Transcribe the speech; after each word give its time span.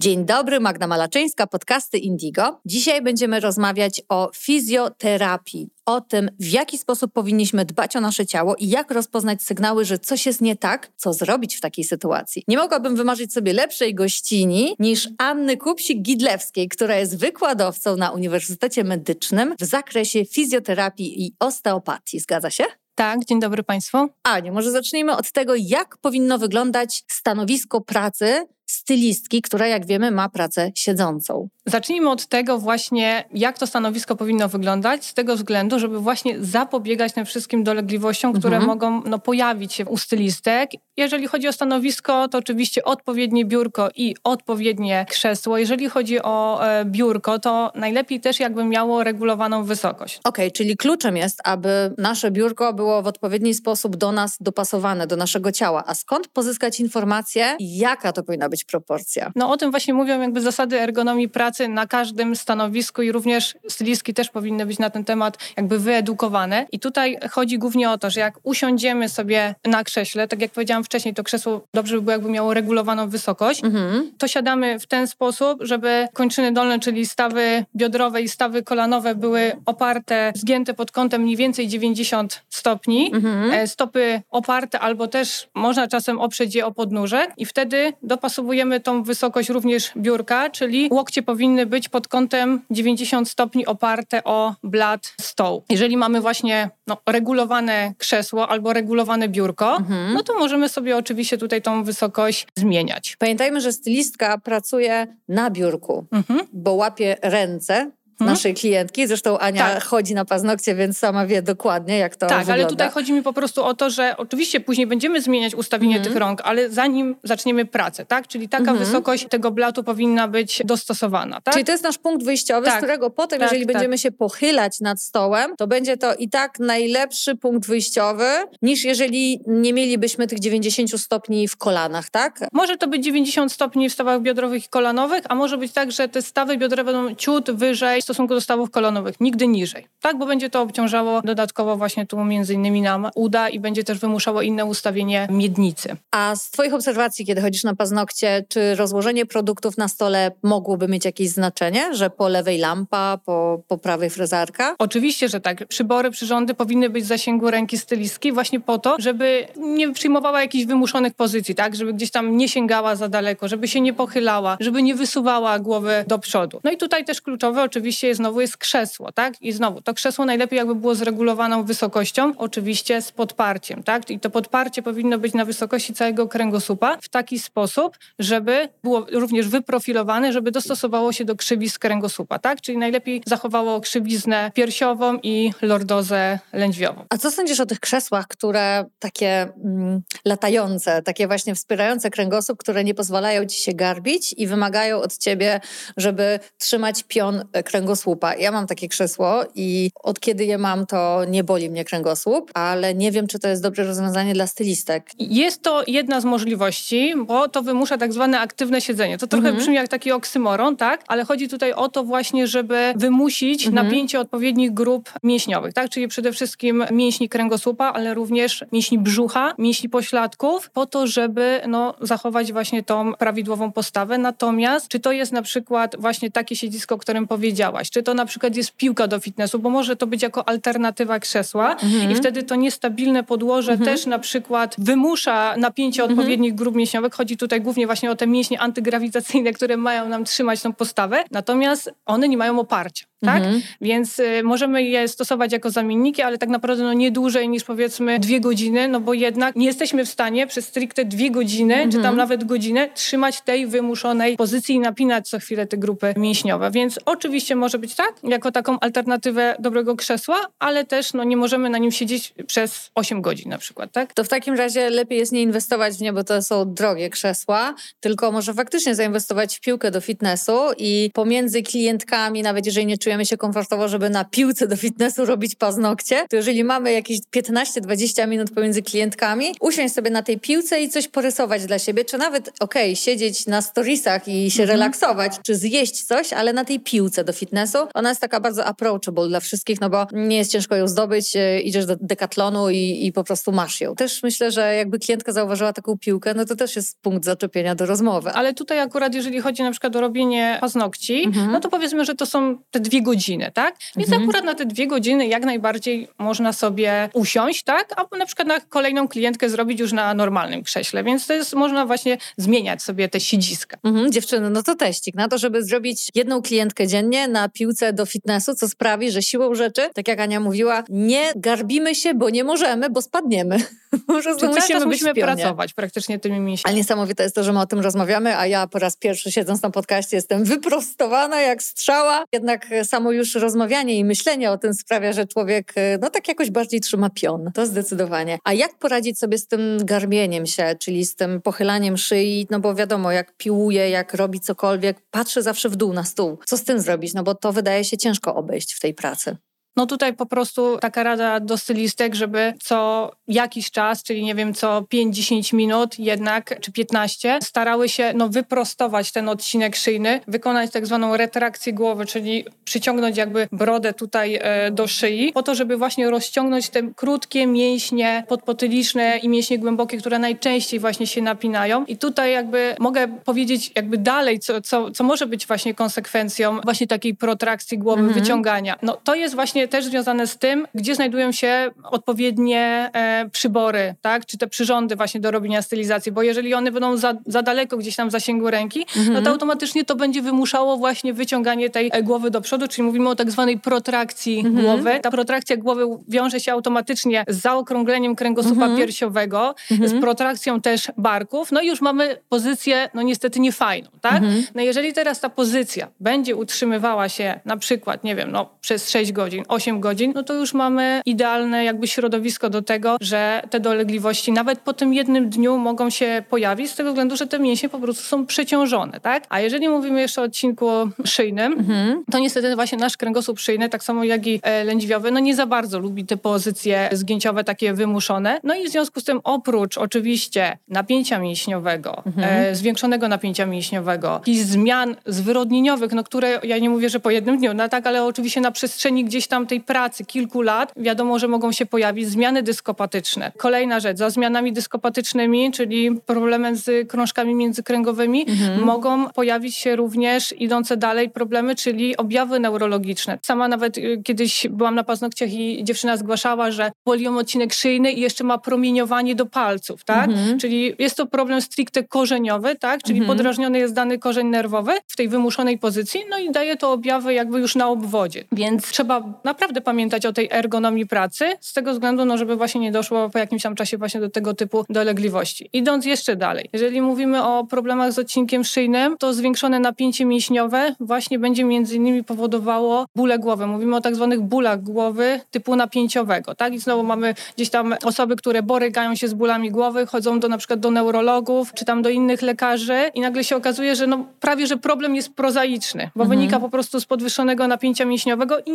Dzień 0.00 0.24
dobry, 0.24 0.60
Magda 0.60 0.86
Malaczyńska, 0.86 1.46
podcasty 1.46 1.98
Indigo. 1.98 2.60
Dzisiaj 2.64 3.02
będziemy 3.02 3.40
rozmawiać 3.40 4.02
o 4.08 4.30
fizjoterapii, 4.34 5.68
o 5.86 6.00
tym, 6.00 6.30
w 6.40 6.46
jaki 6.46 6.78
sposób 6.78 7.12
powinniśmy 7.12 7.64
dbać 7.64 7.96
o 7.96 8.00
nasze 8.00 8.26
ciało 8.26 8.56
i 8.56 8.68
jak 8.68 8.90
rozpoznać 8.90 9.42
sygnały, 9.42 9.84
że 9.84 9.98
coś 9.98 10.26
jest 10.26 10.40
nie 10.40 10.56
tak, 10.56 10.90
co 10.96 11.12
zrobić 11.12 11.56
w 11.56 11.60
takiej 11.60 11.84
sytuacji. 11.84 12.44
Nie 12.48 12.56
mogłabym 12.56 12.96
wymarzyć 12.96 13.32
sobie 13.32 13.52
lepszej 13.52 13.94
gościni 13.94 14.74
niż 14.78 15.08
Anny 15.18 15.56
Kupsik-Gidlewskiej, 15.56 16.68
która 16.68 16.96
jest 16.96 17.18
wykładowcą 17.18 17.96
na 17.96 18.10
Uniwersytecie 18.10 18.84
Medycznym 18.84 19.54
w 19.60 19.64
zakresie 19.64 20.24
fizjoterapii 20.24 21.26
i 21.26 21.34
osteopatii. 21.40 22.20
Zgadza 22.20 22.50
się? 22.50 22.64
Tak, 22.94 23.24
dzień 23.24 23.40
dobry 23.40 23.62
Państwu. 23.62 23.98
Aniu, 24.22 24.52
może 24.52 24.70
zacznijmy 24.70 25.16
od 25.16 25.32
tego, 25.32 25.54
jak 25.56 25.96
powinno 25.96 26.38
wyglądać 26.38 27.04
stanowisko 27.08 27.80
pracy 27.80 28.46
stylistki, 28.70 29.42
która 29.42 29.66
jak 29.66 29.86
wiemy 29.86 30.10
ma 30.10 30.28
pracę 30.28 30.70
siedzącą. 30.74 31.48
Zacznijmy 31.66 32.10
od 32.10 32.26
tego 32.26 32.58
właśnie, 32.58 33.24
jak 33.34 33.58
to 33.58 33.66
stanowisko 33.66 34.16
powinno 34.16 34.48
wyglądać, 34.48 35.04
z 35.04 35.14
tego 35.14 35.36
względu, 35.36 35.78
żeby 35.78 35.98
właśnie 36.00 36.44
zapobiegać 36.44 37.12
tym 37.12 37.26
wszystkim 37.26 37.64
dolegliwościom, 37.64 38.32
które 38.32 38.56
mhm. 38.56 38.66
mogą 38.66 39.02
no, 39.02 39.18
pojawić 39.18 39.74
się 39.74 39.86
u 39.86 39.96
stylistek. 39.96 40.70
Jeżeli 40.96 41.26
chodzi 41.26 41.48
o 41.48 41.52
stanowisko, 41.52 42.28
to 42.28 42.38
oczywiście 42.38 42.84
odpowiednie 42.84 43.44
biurko 43.44 43.88
i 43.96 44.14
odpowiednie 44.24 45.06
krzesło. 45.08 45.58
Jeżeli 45.58 45.88
chodzi 45.88 46.22
o 46.22 46.66
e, 46.68 46.84
biurko, 46.84 47.38
to 47.38 47.72
najlepiej 47.74 48.20
też 48.20 48.40
jakby 48.40 48.64
miało 48.64 49.04
regulowaną 49.04 49.64
wysokość. 49.64 50.20
Okej, 50.24 50.46
okay, 50.46 50.50
czyli 50.50 50.76
kluczem 50.76 51.16
jest, 51.16 51.40
aby 51.44 51.94
nasze 51.98 52.30
biurko 52.30 52.72
było 52.72 53.02
w 53.02 53.06
odpowiedni 53.06 53.54
sposób 53.54 53.96
do 53.96 54.12
nas 54.12 54.36
dopasowane, 54.40 55.06
do 55.06 55.16
naszego 55.16 55.52
ciała. 55.52 55.84
A 55.86 55.94
skąd 55.94 56.28
pozyskać 56.28 56.80
informację, 56.80 57.56
jaka 57.60 58.12
to 58.12 58.22
powinna 58.22 58.48
być 58.48 58.57
proporcja? 58.64 59.32
No 59.36 59.50
o 59.50 59.56
tym 59.56 59.70
właśnie 59.70 59.94
mówią 59.94 60.20
jakby 60.20 60.40
zasady 60.40 60.80
ergonomii 60.80 61.28
pracy 61.28 61.48
pracy 61.48 61.68
na 61.68 61.86
każdym 61.86 62.36
stanowisku 62.36 63.02
i 63.02 63.12
również 63.12 63.54
stylistki 63.68 64.14
też 64.14 64.28
powinny 64.28 64.66
być 64.66 64.78
na 64.78 64.90
ten 64.90 65.04
temat 65.04 65.38
jakby 65.56 65.78
wyedukowane. 65.78 66.66
I 66.72 66.78
tutaj 66.78 67.18
chodzi 67.30 67.58
głównie 67.58 67.90
o 67.90 67.98
to, 67.98 68.10
że 68.10 68.20
jak 68.20 68.38
usiądziemy 68.42 69.08
sobie 69.08 69.54
na 69.64 69.84
krześle, 69.84 70.28
tak 70.28 70.40
jak 70.40 70.50
powiedziałam 70.50 70.84
wcześniej, 70.84 71.14
to 71.14 71.24
krzesło 71.24 71.60
dobrze 71.74 71.96
by 71.96 72.02
było 72.02 72.12
jakby 72.12 72.30
miało 72.30 72.54
regulowaną 72.54 73.08
wysokość, 73.08 73.64
mhm. 73.64 74.12
to 74.18 74.28
siadamy 74.28 74.78
w 74.78 74.86
ten 74.86 75.06
sposób, 75.06 75.58
żeby 75.60 76.08
kończyny 76.12 76.52
dolne, 76.52 76.78
czyli 76.78 77.06
stawy 77.06 77.64
biodrowe 77.76 78.22
i 78.22 78.28
stawy 78.28 78.62
kolanowe 78.62 79.14
były 79.14 79.52
oparte, 79.66 80.32
zgięte 80.36 80.74
pod 80.74 80.92
kątem 80.92 81.22
mniej 81.22 81.36
więcej 81.36 81.68
90 81.68 82.42
stopni. 82.48 83.10
Mhm. 83.14 83.50
E, 83.50 83.66
stopy 83.66 84.22
oparte 84.30 84.80
albo 84.80 85.08
też 85.08 85.48
można 85.54 85.88
czasem 85.88 86.20
oprzeć 86.20 86.54
je 86.54 86.66
o 86.66 86.72
podnóżek 86.72 87.32
i 87.36 87.46
wtedy 87.46 87.92
dopasowujemy 88.02 88.47
tą 88.80 89.02
wysokość 89.02 89.48
również 89.48 89.92
biurka, 89.96 90.50
czyli 90.50 90.88
łokcie 90.92 91.22
powinny 91.22 91.48
powinny 91.48 91.66
być 91.66 91.88
pod 91.88 92.08
kątem 92.08 92.60
90 92.70 93.28
stopni 93.28 93.66
oparte 93.66 94.24
o 94.24 94.54
blat 94.62 95.14
stołu. 95.20 95.64
Jeżeli 95.70 95.96
mamy 95.96 96.20
właśnie 96.20 96.70
no, 96.86 96.96
regulowane 97.06 97.94
krzesło 97.98 98.48
albo 98.48 98.72
regulowane 98.72 99.28
biurko, 99.28 99.76
mhm. 99.76 100.14
no 100.14 100.22
to 100.22 100.38
możemy 100.38 100.68
sobie 100.68 100.96
oczywiście 100.96 101.38
tutaj 101.38 101.62
tą 101.62 101.84
wysokość 101.84 102.46
zmieniać. 102.56 103.16
Pamiętajmy, 103.18 103.60
że 103.60 103.72
stylistka 103.72 104.38
pracuje 104.38 105.06
na 105.28 105.50
biurku, 105.50 106.06
mhm. 106.12 106.40
bo 106.52 106.72
łapie 106.72 107.16
ręce 107.22 107.90
hmm? 108.18 108.34
naszej 108.34 108.54
klientki. 108.54 109.06
Zresztą 109.06 109.38
Ania 109.38 109.74
tak. 109.74 109.84
chodzi 109.84 110.14
na 110.14 110.24
paznokcie, 110.24 110.74
więc 110.74 110.98
sama 110.98 111.26
wie 111.26 111.42
dokładnie, 111.42 111.98
jak 111.98 112.16
to 112.16 112.26
tak, 112.26 112.28
wygląda. 112.28 112.52
Tak, 112.52 112.60
ale 112.60 112.70
tutaj 112.70 112.90
chodzi 112.90 113.12
mi 113.12 113.22
po 113.22 113.32
prostu 113.32 113.64
o 113.64 113.74
to, 113.74 113.90
że 113.90 114.14
oczywiście 114.16 114.60
później 114.60 114.86
będziemy 114.86 115.22
zmieniać 115.22 115.54
ustawienie 115.54 115.94
hmm. 115.94 116.12
tych 116.12 116.20
rąk, 116.20 116.40
ale 116.44 116.70
zanim 116.70 117.16
zaczniemy 117.24 117.64
pracę, 117.64 118.06
tak? 118.06 118.28
Czyli 118.28 118.48
taka 118.48 118.64
hmm. 118.64 118.84
wysokość 118.84 119.26
tego 119.30 119.50
blatu 119.50 119.84
powinna 119.84 120.28
być 120.28 120.62
dostosowana, 120.64 121.40
tak? 121.40 121.54
Czyli 121.54 121.64
to 121.64 121.72
jest 121.72 121.84
nasz 121.84 121.98
punkt 121.98 122.24
wyjściowy, 122.24 122.66
tak. 122.66 122.74
z 122.74 122.78
którego 122.78 123.10
potem, 123.10 123.40
tak, 123.40 123.48
jeżeli 123.48 123.66
tak. 123.66 123.72
będziemy 123.72 123.98
się 123.98 124.10
pochylać 124.10 124.80
nad 124.80 125.00
stołem, 125.00 125.56
to 125.56 125.66
będzie 125.66 125.96
to 125.96 126.14
i 126.14 126.28
tak 126.28 126.58
najlepszy 126.58 127.36
punkt 127.36 127.68
wyjściowy, 127.68 128.28
niż 128.62 128.84
jeżeli 128.84 129.40
nie 129.46 129.72
mielibyśmy 129.72 130.26
tych 130.26 130.40
90 130.40 131.00
stopni 131.00 131.48
w 131.48 131.56
kolanach, 131.56 132.10
tak? 132.10 132.40
Może 132.52 132.76
to 132.76 132.88
być 132.88 133.04
90 133.04 133.52
stopni 133.52 133.90
w 133.90 133.92
stawach 133.92 134.22
biodrowych 134.22 134.64
i 134.64 134.68
kolanowych, 134.68 135.24
a 135.28 135.34
może 135.34 135.58
być 135.58 135.72
tak, 135.72 135.92
że 135.92 136.08
te 136.08 136.22
stawy 136.22 136.56
biodrowe 136.56 136.92
będą 136.92 137.14
ciut 137.14 137.50
wyżej 137.50 138.02
stosunku 138.08 138.34
do 138.34 138.40
stawów 138.40 138.70
kolonowych, 138.70 139.20
nigdy 139.20 139.46
niżej. 139.46 139.86
Tak, 140.00 140.18
bo 140.18 140.26
będzie 140.26 140.50
to 140.50 140.62
obciążało 140.62 141.22
dodatkowo 141.22 141.76
właśnie 141.76 142.06
tu 142.06 142.24
między 142.24 142.54
innymi 142.54 142.82
nam 142.82 143.10
uda 143.14 143.48
i 143.48 143.60
będzie 143.60 143.84
też 143.84 143.98
wymuszało 143.98 144.42
inne 144.42 144.64
ustawienie 144.64 145.28
miednicy. 145.30 145.96
A 146.10 146.36
z 146.36 146.50
Twoich 146.50 146.74
obserwacji, 146.74 147.26
kiedy 147.26 147.40
chodzisz 147.40 147.64
na 147.64 147.74
paznokcie, 147.74 148.44
czy 148.48 148.74
rozłożenie 148.74 149.26
produktów 149.26 149.78
na 149.78 149.88
stole 149.88 150.32
mogłoby 150.42 150.88
mieć 150.88 151.04
jakieś 151.04 151.28
znaczenie, 151.28 151.94
że 151.94 152.10
po 152.10 152.28
lewej 152.28 152.58
lampa, 152.58 153.18
po, 153.24 153.62
po 153.68 153.78
prawej 153.78 154.10
frezarka? 154.10 154.74
Oczywiście, 154.78 155.28
że 155.28 155.40
tak. 155.40 155.66
Przybory, 155.66 156.10
przyrządy 156.10 156.54
powinny 156.54 156.90
być 156.90 157.04
w 157.04 157.06
zasięgu 157.06 157.50
ręki 157.50 157.78
stylistki 157.78 158.32
właśnie 158.32 158.60
po 158.60 158.78
to, 158.78 158.96
żeby 158.98 159.46
nie 159.56 159.92
przyjmowała 159.92 160.40
jakichś 160.42 160.64
wymuszonych 160.64 161.14
pozycji, 161.14 161.54
tak, 161.54 161.76
żeby 161.76 161.92
gdzieś 161.94 162.10
tam 162.10 162.36
nie 162.36 162.48
sięgała 162.48 162.96
za 162.96 163.08
daleko, 163.08 163.48
żeby 163.48 163.68
się 163.68 163.80
nie 163.80 163.92
pochylała, 163.92 164.56
żeby 164.60 164.82
nie 164.82 164.94
wysuwała 164.94 165.58
głowy 165.58 166.04
do 166.06 166.18
przodu. 166.18 166.60
No 166.64 166.70
i 166.70 166.76
tutaj 166.76 167.04
też 167.04 167.20
kluczowe 167.20 167.62
oczywiście 167.62 167.97
oczywiście 167.98 168.14
znowu 168.14 168.40
jest 168.40 168.56
krzesło, 168.56 169.12
tak? 169.12 169.42
I 169.42 169.52
znowu 169.52 169.80
to 169.82 169.94
krzesło 169.94 170.24
najlepiej 170.24 170.56
jakby 170.56 170.74
było 170.74 170.94
zregulowaną 170.94 171.64
wysokością, 171.64 172.32
oczywiście 172.36 173.02
z 173.02 173.12
podparciem, 173.12 173.82
tak? 173.82 174.10
I 174.10 174.20
to 174.20 174.30
podparcie 174.30 174.82
powinno 174.82 175.18
być 175.18 175.34
na 175.34 175.44
wysokości 175.44 175.94
całego 175.94 176.28
kręgosłupa 176.28 176.98
w 177.02 177.08
taki 177.08 177.38
sposób, 177.38 177.98
żeby 178.18 178.68
było 178.82 179.06
również 179.12 179.48
wyprofilowane, 179.48 180.32
żeby 180.32 180.50
dostosowało 180.50 181.12
się 181.12 181.24
do 181.24 181.36
krzywisk 181.36 181.80
kręgosłupa, 181.80 182.38
tak? 182.38 182.60
Czyli 182.60 182.78
najlepiej 182.78 183.22
zachowało 183.26 183.80
krzywiznę 183.80 184.50
piersiową 184.54 185.18
i 185.22 185.52
lordozę 185.62 186.38
lędźwiową. 186.52 187.04
A 187.10 187.18
co 187.18 187.30
sądzisz 187.30 187.60
o 187.60 187.66
tych 187.66 187.80
krzesłach, 187.80 188.26
które 188.28 188.84
takie 188.98 189.48
mm, 189.64 190.02
latające, 190.24 191.02
takie 191.02 191.26
właśnie 191.26 191.54
wspierające 191.54 192.10
kręgosłup, 192.10 192.58
które 192.58 192.84
nie 192.84 192.94
pozwalają 192.94 193.46
ci 193.46 193.62
się 193.62 193.72
garbić 193.72 194.34
i 194.38 194.46
wymagają 194.46 195.00
od 195.00 195.18
ciebie, 195.18 195.60
żeby 195.96 196.40
trzymać 196.58 197.04
pion 197.04 197.44
kręgosłupa 197.64 197.87
kręgosłupa. 197.88 198.34
Ja 198.34 198.52
mam 198.52 198.66
takie 198.66 198.88
krzesło 198.88 199.44
i 199.54 199.90
od 200.02 200.20
kiedy 200.20 200.44
je 200.44 200.58
mam, 200.58 200.86
to 200.86 201.24
nie 201.28 201.44
boli 201.44 201.70
mnie 201.70 201.84
kręgosłup, 201.84 202.50
ale 202.54 202.94
nie 202.94 203.12
wiem, 203.12 203.26
czy 203.26 203.38
to 203.38 203.48
jest 203.48 203.62
dobre 203.62 203.84
rozwiązanie 203.84 204.34
dla 204.34 204.46
stylistek. 204.46 205.10
Jest 205.18 205.62
to 205.62 205.82
jedna 205.86 206.20
z 206.20 206.24
możliwości, 206.24 207.14
bo 207.26 207.48
to 207.48 207.62
wymusza 207.62 207.98
tak 207.98 208.12
zwane 208.12 208.40
aktywne 208.40 208.80
siedzenie. 208.80 209.18
To 209.18 209.26
trochę 209.26 209.48
mhm. 209.48 209.56
brzmi 209.56 209.74
jak 209.74 209.88
taki 209.88 210.12
oksymoron, 210.12 210.76
tak? 210.76 211.04
Ale 211.06 211.24
chodzi 211.24 211.48
tutaj 211.48 211.72
o 211.72 211.88
to 211.88 212.04
właśnie, 212.04 212.46
żeby 212.46 212.92
wymusić 212.96 213.66
mhm. 213.66 213.86
napięcie 213.86 214.20
odpowiednich 214.20 214.74
grup 214.74 215.10
mięśniowych, 215.22 215.74
tak? 215.74 215.90
Czyli 215.90 216.08
przede 216.08 216.32
wszystkim 216.32 216.84
mięśni 216.90 217.28
kręgosłupa, 217.28 217.84
ale 217.84 218.14
również 218.14 218.64
mięśni 218.72 218.98
brzucha, 218.98 219.54
mięśni 219.58 219.88
pośladków, 219.88 220.70
po 220.70 220.86
to, 220.86 221.06
żeby 221.06 221.60
no, 221.68 221.94
zachować 222.00 222.52
właśnie 222.52 222.82
tą 222.82 223.14
prawidłową 223.14 223.72
postawę. 223.72 224.18
Natomiast 224.18 224.88
czy 224.88 225.00
to 225.00 225.12
jest 225.12 225.32
na 225.32 225.42
przykład 225.42 225.96
właśnie 225.98 226.30
takie 226.30 226.56
siedzisko, 226.56 226.94
o 226.94 226.98
którym 226.98 227.26
powiedziałam, 227.26 227.77
czy 227.90 228.02
to 228.02 228.14
na 228.14 228.26
przykład 228.26 228.56
jest 228.56 228.72
piłka 228.72 229.08
do 229.08 229.20
fitnessu, 229.20 229.58
bo 229.58 229.70
może 229.70 229.96
to 229.96 230.06
być 230.06 230.22
jako 230.22 230.48
alternatywa 230.48 231.18
krzesła 231.18 231.72
mhm. 231.72 232.10
i 232.10 232.14
wtedy 232.14 232.42
to 232.42 232.54
niestabilne 232.54 233.24
podłoże 233.24 233.72
mhm. 233.72 233.90
też 233.90 234.06
na 234.06 234.18
przykład 234.18 234.74
wymusza 234.78 235.54
napięcie 235.56 236.02
mhm. 236.02 236.18
odpowiednich 236.18 236.54
grup 236.54 236.74
mięśniowych. 236.74 237.14
Chodzi 237.14 237.36
tutaj 237.36 237.60
głównie 237.60 237.86
właśnie 237.86 238.10
o 238.10 238.16
te 238.16 238.26
mięśnie 238.26 238.60
antygrawitacyjne, 238.60 239.52
które 239.52 239.76
mają 239.76 240.08
nam 240.08 240.24
trzymać 240.24 240.62
tą 240.62 240.72
postawę, 240.72 241.24
natomiast 241.30 241.92
one 242.06 242.28
nie 242.28 242.36
mają 242.36 242.60
oparcia. 242.60 243.07
Tak? 243.20 243.36
Mhm. 243.36 243.62
Więc 243.80 244.18
y, 244.18 244.42
możemy 244.42 244.82
je 244.82 245.08
stosować 245.08 245.52
jako 245.52 245.70
zamienniki, 245.70 246.22
ale 246.22 246.38
tak 246.38 246.48
naprawdę 246.48 246.84
no, 246.84 246.92
nie 246.92 247.10
dłużej 247.10 247.48
niż 247.48 247.64
powiedzmy 247.64 248.18
dwie 248.18 248.40
godziny, 248.40 248.88
no 248.88 249.00
bo 249.00 249.14
jednak 249.14 249.56
nie 249.56 249.66
jesteśmy 249.66 250.04
w 250.04 250.08
stanie 250.08 250.46
przez 250.46 250.66
stricte 250.66 251.04
dwie 251.04 251.30
godziny, 251.30 251.74
mhm. 251.74 251.90
czy 251.90 251.96
tam 251.96 252.06
mhm. 252.06 252.16
nawet 252.16 252.44
godzinę, 252.44 252.88
trzymać 252.94 253.40
tej 253.40 253.66
wymuszonej 253.66 254.36
pozycji 254.36 254.74
i 254.74 254.78
napinać 254.78 255.28
co 255.28 255.38
chwilę 255.38 255.66
te 255.66 255.76
grupy 255.76 256.14
mięśniowe. 256.16 256.70
Więc 256.70 257.00
oczywiście 257.04 257.56
może 257.56 257.78
być 257.78 257.94
tak, 257.94 258.12
jako 258.22 258.52
taką 258.52 258.80
alternatywę 258.80 259.56
dobrego 259.58 259.96
krzesła, 259.96 260.36
ale 260.58 260.84
też 260.84 261.12
no, 261.12 261.24
nie 261.24 261.36
możemy 261.36 261.70
na 261.70 261.78
nim 261.78 261.90
siedzieć 261.90 262.34
przez 262.46 262.90
8 262.94 263.22
godzin 263.22 263.50
na 263.50 263.58
przykład. 263.58 263.92
Tak? 263.92 264.14
To 264.14 264.24
w 264.24 264.28
takim 264.28 264.54
razie 264.54 264.90
lepiej 264.90 265.18
jest 265.18 265.32
nie 265.32 265.42
inwestować 265.42 265.94
w 265.94 266.00
nie, 266.00 266.12
bo 266.12 266.24
to 266.24 266.42
są 266.42 266.74
drogie 266.74 267.10
krzesła, 267.10 267.74
tylko 268.00 268.32
może 268.32 268.54
faktycznie 268.54 268.94
zainwestować 268.94 269.56
w 269.56 269.60
piłkę 269.60 269.90
do 269.90 270.00
fitnessu 270.00 270.58
i 270.76 271.10
pomiędzy 271.14 271.62
klientkami, 271.62 272.42
nawet 272.42 272.66
jeżeli 272.66 272.86
nie 272.86 272.98
czujemy 273.08 273.26
się 273.26 273.36
komfortowo, 273.36 273.88
żeby 273.88 274.10
na 274.10 274.24
piłce 274.24 274.68
do 274.68 274.76
fitnessu 274.76 275.24
robić 275.24 275.54
paznokcie, 275.54 276.26
to 276.30 276.36
jeżeli 276.36 276.64
mamy 276.64 276.92
jakieś 276.92 277.18
15-20 277.36 278.28
minut 278.28 278.50
pomiędzy 278.50 278.82
klientkami, 278.82 279.54
usiąść 279.60 279.94
sobie 279.94 280.10
na 280.10 280.22
tej 280.22 280.40
piłce 280.40 280.80
i 280.80 280.88
coś 280.88 281.08
porysować 281.08 281.66
dla 281.66 281.78
siebie, 281.78 282.04
czy 282.04 282.18
nawet, 282.18 282.48
okej, 282.60 282.92
okay, 282.92 282.96
siedzieć 282.96 283.46
na 283.46 283.62
storiesach 283.62 284.28
i 284.28 284.50
się 284.50 284.62
mhm. 284.62 284.78
relaksować, 284.78 285.32
czy 285.42 285.56
zjeść 285.56 286.02
coś, 286.04 286.32
ale 286.32 286.52
na 286.52 286.64
tej 286.64 286.80
piłce 286.80 287.24
do 287.24 287.32
fitnessu, 287.32 287.78
ona 287.94 288.08
jest 288.08 288.20
taka 288.20 288.40
bardzo 288.40 288.64
approachable 288.64 289.28
dla 289.28 289.40
wszystkich, 289.40 289.80
no 289.80 289.90
bo 289.90 290.06
nie 290.12 290.36
jest 290.36 290.52
ciężko 290.52 290.76
ją 290.76 290.88
zdobyć, 290.88 291.36
e, 291.36 291.60
idziesz 291.60 291.86
do 291.86 291.96
dekatlonu 292.00 292.70
i, 292.70 293.06
i 293.06 293.12
po 293.12 293.24
prostu 293.24 293.52
masz 293.52 293.80
ją. 293.80 293.94
Też 293.94 294.22
myślę, 294.22 294.50
że 294.50 294.74
jakby 294.74 294.98
klientka 294.98 295.32
zauważyła 295.32 295.72
taką 295.72 295.98
piłkę, 295.98 296.34
no 296.34 296.44
to 296.44 296.56
też 296.56 296.76
jest 296.76 297.00
punkt 297.00 297.24
zaczepienia 297.24 297.74
do 297.74 297.86
rozmowy. 297.86 298.30
Ale 298.30 298.54
tutaj 298.54 298.80
akurat, 298.80 299.14
jeżeli 299.14 299.40
chodzi 299.40 299.62
na 299.62 299.70
przykład 299.70 299.96
o 299.96 300.00
robienie 300.00 300.58
paznokci, 300.60 301.24
mhm. 301.26 301.52
no 301.52 301.60
to 301.60 301.68
powiedzmy, 301.68 302.04
że 302.04 302.14
to 302.14 302.26
są 302.26 302.58
te 302.70 302.80
dwie 302.80 302.97
godziny, 303.02 303.50
tak? 303.54 303.76
Więc 303.96 304.08
mhm. 304.08 304.22
akurat 304.22 304.44
na 304.44 304.54
te 304.54 304.66
dwie 304.66 304.86
godziny 304.86 305.26
jak 305.26 305.44
najbardziej 305.44 306.08
można 306.18 306.52
sobie 306.52 307.10
usiąść, 307.12 307.62
tak? 307.62 307.94
A 307.96 308.16
na 308.16 308.26
przykład 308.26 308.48
na 308.48 308.60
kolejną 308.60 309.08
klientkę 309.08 309.50
zrobić 309.50 309.80
już 309.80 309.92
na 309.92 310.14
normalnym 310.14 310.62
krześle. 310.62 311.04
Więc 311.04 311.26
to 311.26 311.32
jest, 311.32 311.54
można 311.54 311.86
właśnie 311.86 312.18
zmieniać 312.36 312.82
sobie 312.82 313.08
te 313.08 313.20
siedziska. 313.20 313.76
Mhm, 313.84 314.12
dziewczyny, 314.12 314.50
no 314.50 314.62
to 314.62 314.74
teścik 314.74 315.14
na 315.14 315.28
to, 315.28 315.38
żeby 315.38 315.64
zrobić 315.64 316.10
jedną 316.14 316.42
klientkę 316.42 316.86
dziennie 316.86 317.28
na 317.28 317.48
piłce 317.48 317.92
do 317.92 318.06
fitnessu, 318.06 318.54
co 318.54 318.68
sprawi, 318.68 319.10
że 319.10 319.22
siłą 319.22 319.54
rzeczy, 319.54 319.90
tak 319.94 320.08
jak 320.08 320.20
Ania 320.20 320.40
mówiła, 320.40 320.84
nie 320.88 321.32
garbimy 321.36 321.94
się, 321.94 322.14
bo 322.14 322.30
nie 322.30 322.44
możemy, 322.44 322.90
bo 322.90 323.02
spadniemy. 323.02 323.58
po 324.06 324.22
prostu 324.22 324.46
musimy, 324.46 324.86
musimy 324.86 325.14
pracować 325.14 325.72
praktycznie 325.72 326.18
tymi 326.18 326.40
mięśniami. 326.40 326.72
Ale 326.72 326.74
niesamowite 326.74 327.22
jest 327.22 327.34
to, 327.34 327.44
że 327.44 327.52
my 327.52 327.60
o 327.60 327.66
tym 327.66 327.80
rozmawiamy, 327.80 328.36
a 328.36 328.46
ja 328.46 328.66
po 328.66 328.78
raz 328.78 328.96
pierwszy 328.96 329.32
siedząc 329.32 329.62
na 329.62 329.70
podcaście 329.70 330.16
jestem 330.16 330.44
wyprostowana 330.44 331.40
jak 331.40 331.62
strzała. 331.62 332.24
Jednak 332.32 332.66
samo 332.88 333.12
już 333.12 333.34
rozmawianie 333.34 333.98
i 333.98 334.04
myślenie 334.04 334.50
o 334.50 334.58
tym 334.58 334.74
sprawia, 334.74 335.12
że 335.12 335.26
człowiek 335.26 335.74
no 336.00 336.10
tak 336.10 336.28
jakoś 336.28 336.50
bardziej 336.50 336.80
trzyma 336.80 337.10
pion. 337.10 337.50
To 337.54 337.66
zdecydowanie. 337.66 338.38
A 338.44 338.52
jak 338.52 338.78
poradzić 338.78 339.18
sobie 339.18 339.38
z 339.38 339.46
tym 339.46 339.60
garbieniem 339.84 340.46
się, 340.46 340.76
czyli 340.80 341.04
z 341.04 341.16
tym 341.16 341.42
pochylaniem 341.42 341.96
szyi? 341.96 342.46
No 342.50 342.60
bo 342.60 342.74
wiadomo, 342.74 343.12
jak 343.12 343.36
piłuje, 343.36 343.90
jak 343.90 344.14
robi 344.14 344.40
cokolwiek, 344.40 345.00
patrzy 345.10 345.42
zawsze 345.42 345.68
w 345.68 345.76
dół 345.76 345.92
na 345.92 346.04
stół. 346.04 346.38
Co 346.46 346.56
z 346.56 346.64
tym 346.64 346.80
zrobić? 346.80 347.14
No 347.14 347.22
bo 347.22 347.34
to 347.34 347.52
wydaje 347.52 347.84
się 347.84 347.96
ciężko 347.96 348.34
obejść 348.34 348.74
w 348.74 348.80
tej 348.80 348.94
pracy. 348.94 349.36
No 349.78 349.86
tutaj 349.86 350.14
po 350.14 350.26
prostu 350.26 350.78
taka 350.80 351.02
rada 351.02 351.40
do 351.40 351.58
stylistek, 351.58 352.14
żeby 352.14 352.54
co 352.60 353.10
jakiś 353.28 353.70
czas, 353.70 354.02
czyli 354.02 354.24
nie 354.24 354.34
wiem, 354.34 354.54
co 354.54 354.80
5-10 354.80 355.54
minut 355.54 355.98
jednak, 355.98 356.60
czy 356.60 356.72
15, 356.72 357.38
starały 357.42 357.88
się 357.88 358.12
no, 358.14 358.28
wyprostować 358.28 359.12
ten 359.12 359.28
odcinek 359.28 359.76
szyjny, 359.76 360.20
wykonać 360.28 360.70
tak 360.70 360.86
zwaną 360.86 361.16
retrakcję 361.16 361.72
głowy, 361.72 362.06
czyli 362.06 362.44
przyciągnąć 362.64 363.16
jakby 363.16 363.48
brodę 363.52 363.92
tutaj 363.92 364.38
e, 364.42 364.70
do 364.70 364.86
szyi, 364.86 365.32
po 365.32 365.42
to, 365.42 365.54
żeby 365.54 365.76
właśnie 365.76 366.10
rozciągnąć 366.10 366.68
te 366.68 366.82
krótkie 366.96 367.46
mięśnie 367.46 368.24
podpotyliczne 368.28 369.18
i 369.18 369.28
mięśnie 369.28 369.58
głębokie, 369.58 369.98
które 369.98 370.18
najczęściej 370.18 370.80
właśnie 370.80 371.06
się 371.06 371.22
napinają. 371.22 371.84
I 371.84 371.96
tutaj 371.96 372.32
jakby 372.32 372.76
mogę 372.78 373.08
powiedzieć 373.24 373.72
jakby 373.74 373.98
dalej, 373.98 374.38
co, 374.38 374.60
co, 374.60 374.90
co 374.90 375.04
może 375.04 375.26
być 375.26 375.46
właśnie 375.46 375.74
konsekwencją 375.74 376.60
właśnie 376.60 376.86
takiej 376.86 377.14
protrakcji 377.14 377.78
głowy, 377.78 378.02
mhm. 378.02 378.20
wyciągania. 378.20 378.78
No 378.82 378.98
to 379.04 379.14
jest 379.14 379.34
właśnie 379.34 379.67
też 379.68 379.84
związane 379.84 380.26
z 380.26 380.38
tym, 380.38 380.66
gdzie 380.74 380.94
znajdują 380.94 381.32
się 381.32 381.70
odpowiednie 381.84 382.90
e, 382.92 383.28
przybory, 383.32 383.94
tak? 384.02 384.26
czy 384.26 384.38
te 384.38 384.46
przyrządy 384.46 384.96
właśnie 384.96 385.20
do 385.20 385.30
robienia 385.30 385.62
stylizacji, 385.62 386.12
bo 386.12 386.22
jeżeli 386.22 386.54
one 386.54 386.72
będą 386.72 386.96
za, 386.96 387.14
za 387.26 387.42
daleko 387.42 387.76
gdzieś 387.76 387.96
tam 387.96 388.08
w 388.08 388.12
zasięgu 388.12 388.50
ręki, 388.50 388.80
mhm. 388.80 389.06
no 389.06 389.12
to 389.12 389.18
mhm. 389.18 389.32
automatycznie 389.32 389.84
to 389.84 389.96
będzie 389.96 390.22
wymuszało 390.22 390.76
właśnie 390.76 391.12
wyciąganie 391.12 391.70
tej 391.70 391.90
e, 391.92 392.02
głowy 392.02 392.30
do 392.30 392.40
przodu, 392.40 392.68
czyli 392.68 392.82
mówimy 392.82 393.08
o 393.08 393.16
tak 393.16 393.30
zwanej 393.30 393.58
protrakcji 393.58 394.38
mhm. 394.38 394.64
głowy. 394.64 395.00
Ta 395.02 395.10
protrakcja 395.10 395.56
głowy 395.56 395.86
wiąże 396.08 396.40
się 396.40 396.52
automatycznie 396.52 397.24
z 397.28 397.36
zaokrągleniem 397.40 398.16
kręgosłupa 398.16 398.62
mhm. 398.62 398.76
piersiowego, 398.76 399.54
z 399.70 399.72
mhm. 399.72 400.00
protrakcją 400.00 400.60
też 400.60 400.92
barków, 400.96 401.52
no 401.52 401.60
i 401.60 401.66
już 401.66 401.80
mamy 401.80 402.16
pozycję, 402.28 402.90
no 402.94 403.02
niestety 403.02 403.40
niefajną, 403.40 403.88
tak? 404.00 404.14
Mhm. 404.14 404.44
No 404.54 404.62
jeżeli 404.62 404.92
teraz 404.92 405.20
ta 405.20 405.28
pozycja 405.28 405.88
będzie 406.00 406.36
utrzymywała 406.36 407.08
się 407.08 407.40
na 407.44 407.56
przykład, 407.56 408.04
nie 408.04 408.16
wiem, 408.16 408.32
no 408.32 408.50
przez 408.60 408.90
6 408.90 409.12
godzin, 409.12 409.44
8 409.58 409.80
godzin, 409.80 410.12
no 410.14 410.22
to 410.22 410.34
już 410.34 410.54
mamy 410.54 411.02
idealne 411.06 411.64
jakby 411.64 411.86
środowisko 411.88 412.50
do 412.50 412.62
tego, 412.62 412.96
że 413.00 413.42
te 413.50 413.60
dolegliwości 413.60 414.32
nawet 414.32 414.58
po 414.58 414.72
tym 414.72 414.94
jednym 414.94 415.28
dniu 415.30 415.58
mogą 415.58 415.90
się 415.90 416.22
pojawić 416.30 416.70
z 416.70 416.76
tego 416.76 416.90
względu, 416.90 417.16
że 417.16 417.26
te 417.26 417.38
mięśnie 417.38 417.68
po 417.68 417.78
prostu 417.78 418.02
są 418.02 418.26
przeciążone, 418.26 419.00
tak? 419.00 419.24
A 419.28 419.40
jeżeli 419.40 419.68
mówimy 419.68 420.00
jeszcze 420.00 420.20
o 420.22 420.24
odcinku 420.24 420.68
szyjnym, 421.04 421.52
mhm. 421.52 422.04
to 422.10 422.18
niestety 422.18 422.54
właśnie 422.54 422.78
nasz 422.78 422.96
kręgosłup 422.96 423.40
szyjny, 423.40 423.68
tak 423.68 423.84
samo 423.84 424.04
jak 424.04 424.26
i 424.26 424.40
e, 424.42 424.64
lędźwiowy, 424.64 425.10
no 425.10 425.20
nie 425.20 425.34
za 425.34 425.46
bardzo 425.46 425.78
lubi 425.78 426.04
te 426.04 426.16
pozycje 426.16 426.88
zgięciowe 426.92 427.44
takie 427.44 427.74
wymuszone. 427.74 428.40
No 428.44 428.54
i 428.54 428.64
w 428.64 428.70
związku 428.70 429.00
z 429.00 429.04
tym 429.04 429.20
oprócz 429.24 429.78
oczywiście 429.78 430.58
napięcia 430.68 431.18
mięśniowego, 431.18 432.02
mhm. 432.06 432.52
e, 432.52 432.54
zwiększonego 432.54 433.08
napięcia 433.08 433.46
mięśniowego, 433.46 434.12
jakichś 434.12 434.38
zmian 434.38 434.96
zwyrodnieniowych, 435.06 435.92
no 435.92 436.04
które 436.04 436.40
ja 436.42 436.58
nie 436.58 436.70
mówię, 436.70 436.88
że 436.90 437.00
po 437.00 437.10
jednym 437.10 437.38
dniu, 437.38 437.54
no 437.54 437.68
tak, 437.68 437.86
ale 437.86 438.04
oczywiście 438.04 438.40
na 438.40 438.50
przestrzeni 438.50 439.04
gdzieś 439.04 439.26
tam 439.26 439.46
tej 439.48 439.60
pracy 439.60 440.04
kilku 440.04 440.42
lat 440.42 440.72
wiadomo, 440.76 441.18
że 441.18 441.28
mogą 441.28 441.52
się 441.52 441.66
pojawić 441.66 442.08
zmiany 442.08 442.42
dyskopatyczne. 442.42 443.32
Kolejna 443.36 443.80
rzecz, 443.80 443.98
za 443.98 444.10
zmianami 444.10 444.52
dyskopatycznymi, 444.52 445.52
czyli 445.52 446.00
problemem 446.06 446.56
z 446.56 446.88
krążkami 446.88 447.34
międzykręgowymi, 447.34 448.26
mhm. 448.28 448.64
mogą 448.64 449.10
pojawić 449.10 449.56
się 449.56 449.76
również 449.76 450.34
idące 450.38 450.76
dalej 450.76 451.10
problemy, 451.10 451.54
czyli 451.54 451.96
objawy 451.96 452.40
neurologiczne. 452.40 453.18
Sama 453.22 453.48
nawet 453.48 453.78
y, 453.78 454.02
kiedyś 454.04 454.46
byłam 454.50 454.74
na 454.74 454.84
paznokciach 454.84 455.32
i 455.32 455.64
dziewczyna 455.64 455.96
zgłaszała, 455.96 456.50
że 456.50 456.72
boli 456.86 457.04
ją 457.04 457.18
odcinek 457.18 457.54
szyjny 457.54 457.92
i 457.92 458.00
jeszcze 458.00 458.24
ma 458.24 458.38
promieniowanie 458.38 459.14
do 459.14 459.26
palców, 459.26 459.84
tak? 459.84 460.08
Mhm. 460.08 460.38
Czyli 460.38 460.74
jest 460.78 460.96
to 460.96 461.06
problem 461.06 461.40
stricte 461.40 461.84
korzeniowy, 461.84 462.56
tak? 462.56 462.82
Czyli 462.82 462.98
mhm. 462.98 463.16
podrażniony 463.16 463.58
jest 463.58 463.74
dany 463.74 463.98
korzeń 463.98 464.26
nerwowy 464.26 464.72
w 464.86 464.96
tej 464.96 465.08
wymuszonej 465.08 465.58
pozycji, 465.58 466.00
no 466.10 466.18
i 466.18 466.30
daje 466.30 466.56
to 466.56 466.72
objawy 466.72 467.14
jakby 467.14 467.40
już 467.40 467.56
na 467.56 467.68
obwodzie. 467.68 468.24
Więc 468.32 468.70
trzeba 468.70 469.02
naprawdę 469.28 469.60
pamiętać 469.60 470.06
o 470.06 470.12
tej 470.12 470.28
ergonomii 470.30 470.86
pracy, 470.86 471.24
z 471.40 471.52
tego 471.52 471.72
względu, 471.72 472.04
no, 472.04 472.18
żeby 472.18 472.36
właśnie 472.36 472.60
nie 472.60 472.72
doszło 472.72 473.10
po 473.10 473.18
jakimś 473.18 473.42
tam 473.42 473.54
czasie 473.54 473.78
właśnie 473.78 474.00
do 474.00 474.10
tego 474.10 474.34
typu 474.34 474.64
dolegliwości. 474.68 475.50
Idąc 475.52 475.84
jeszcze 475.84 476.16
dalej, 476.16 476.48
jeżeli 476.52 476.82
mówimy 476.82 477.24
o 477.24 477.46
problemach 477.46 477.92
z 477.92 477.98
odcinkiem 477.98 478.44
szyjnym, 478.44 478.96
to 478.98 479.14
zwiększone 479.14 479.60
napięcie 479.60 480.04
mięśniowe 480.04 480.74
właśnie 480.80 481.18
będzie 481.18 481.44
między 481.44 481.76
innymi 481.76 482.04
powodowało 482.04 482.86
bóle 482.96 483.18
głowy. 483.18 483.46
Mówimy 483.46 483.76
o 483.76 483.80
tak 483.80 483.94
zwanych 483.94 484.20
bólach 484.20 484.62
głowy 484.62 485.20
typu 485.30 485.56
napięciowego, 485.56 486.34
tak? 486.34 486.54
I 486.54 486.58
znowu 486.58 486.82
mamy 486.82 487.14
gdzieś 487.36 487.50
tam 487.50 487.74
osoby, 487.84 488.16
które 488.16 488.42
borykają 488.42 488.94
się 488.94 489.08
z 489.08 489.14
bólami 489.14 489.50
głowy, 489.50 489.86
chodzą 489.86 490.20
do 490.20 490.28
na 490.28 490.38
przykład 490.38 490.60
do 490.60 490.70
neurologów, 490.70 491.52
czy 491.54 491.64
tam 491.64 491.82
do 491.82 491.88
innych 491.88 492.22
lekarzy 492.22 492.90
i 492.94 493.00
nagle 493.00 493.24
się 493.24 493.36
okazuje, 493.36 493.76
że 493.76 493.86
no 493.86 494.04
prawie, 494.20 494.46
że 494.46 494.56
problem 494.56 494.96
jest 494.96 495.14
prozaiczny, 495.14 495.90
bo 495.96 496.02
mhm. 496.02 496.18
wynika 496.18 496.40
po 496.40 496.48
prostu 496.48 496.80
z 496.80 496.86
podwyższonego 496.86 497.48
napięcia 497.48 497.84
mięśniowego 497.84 498.38
i 498.46 498.52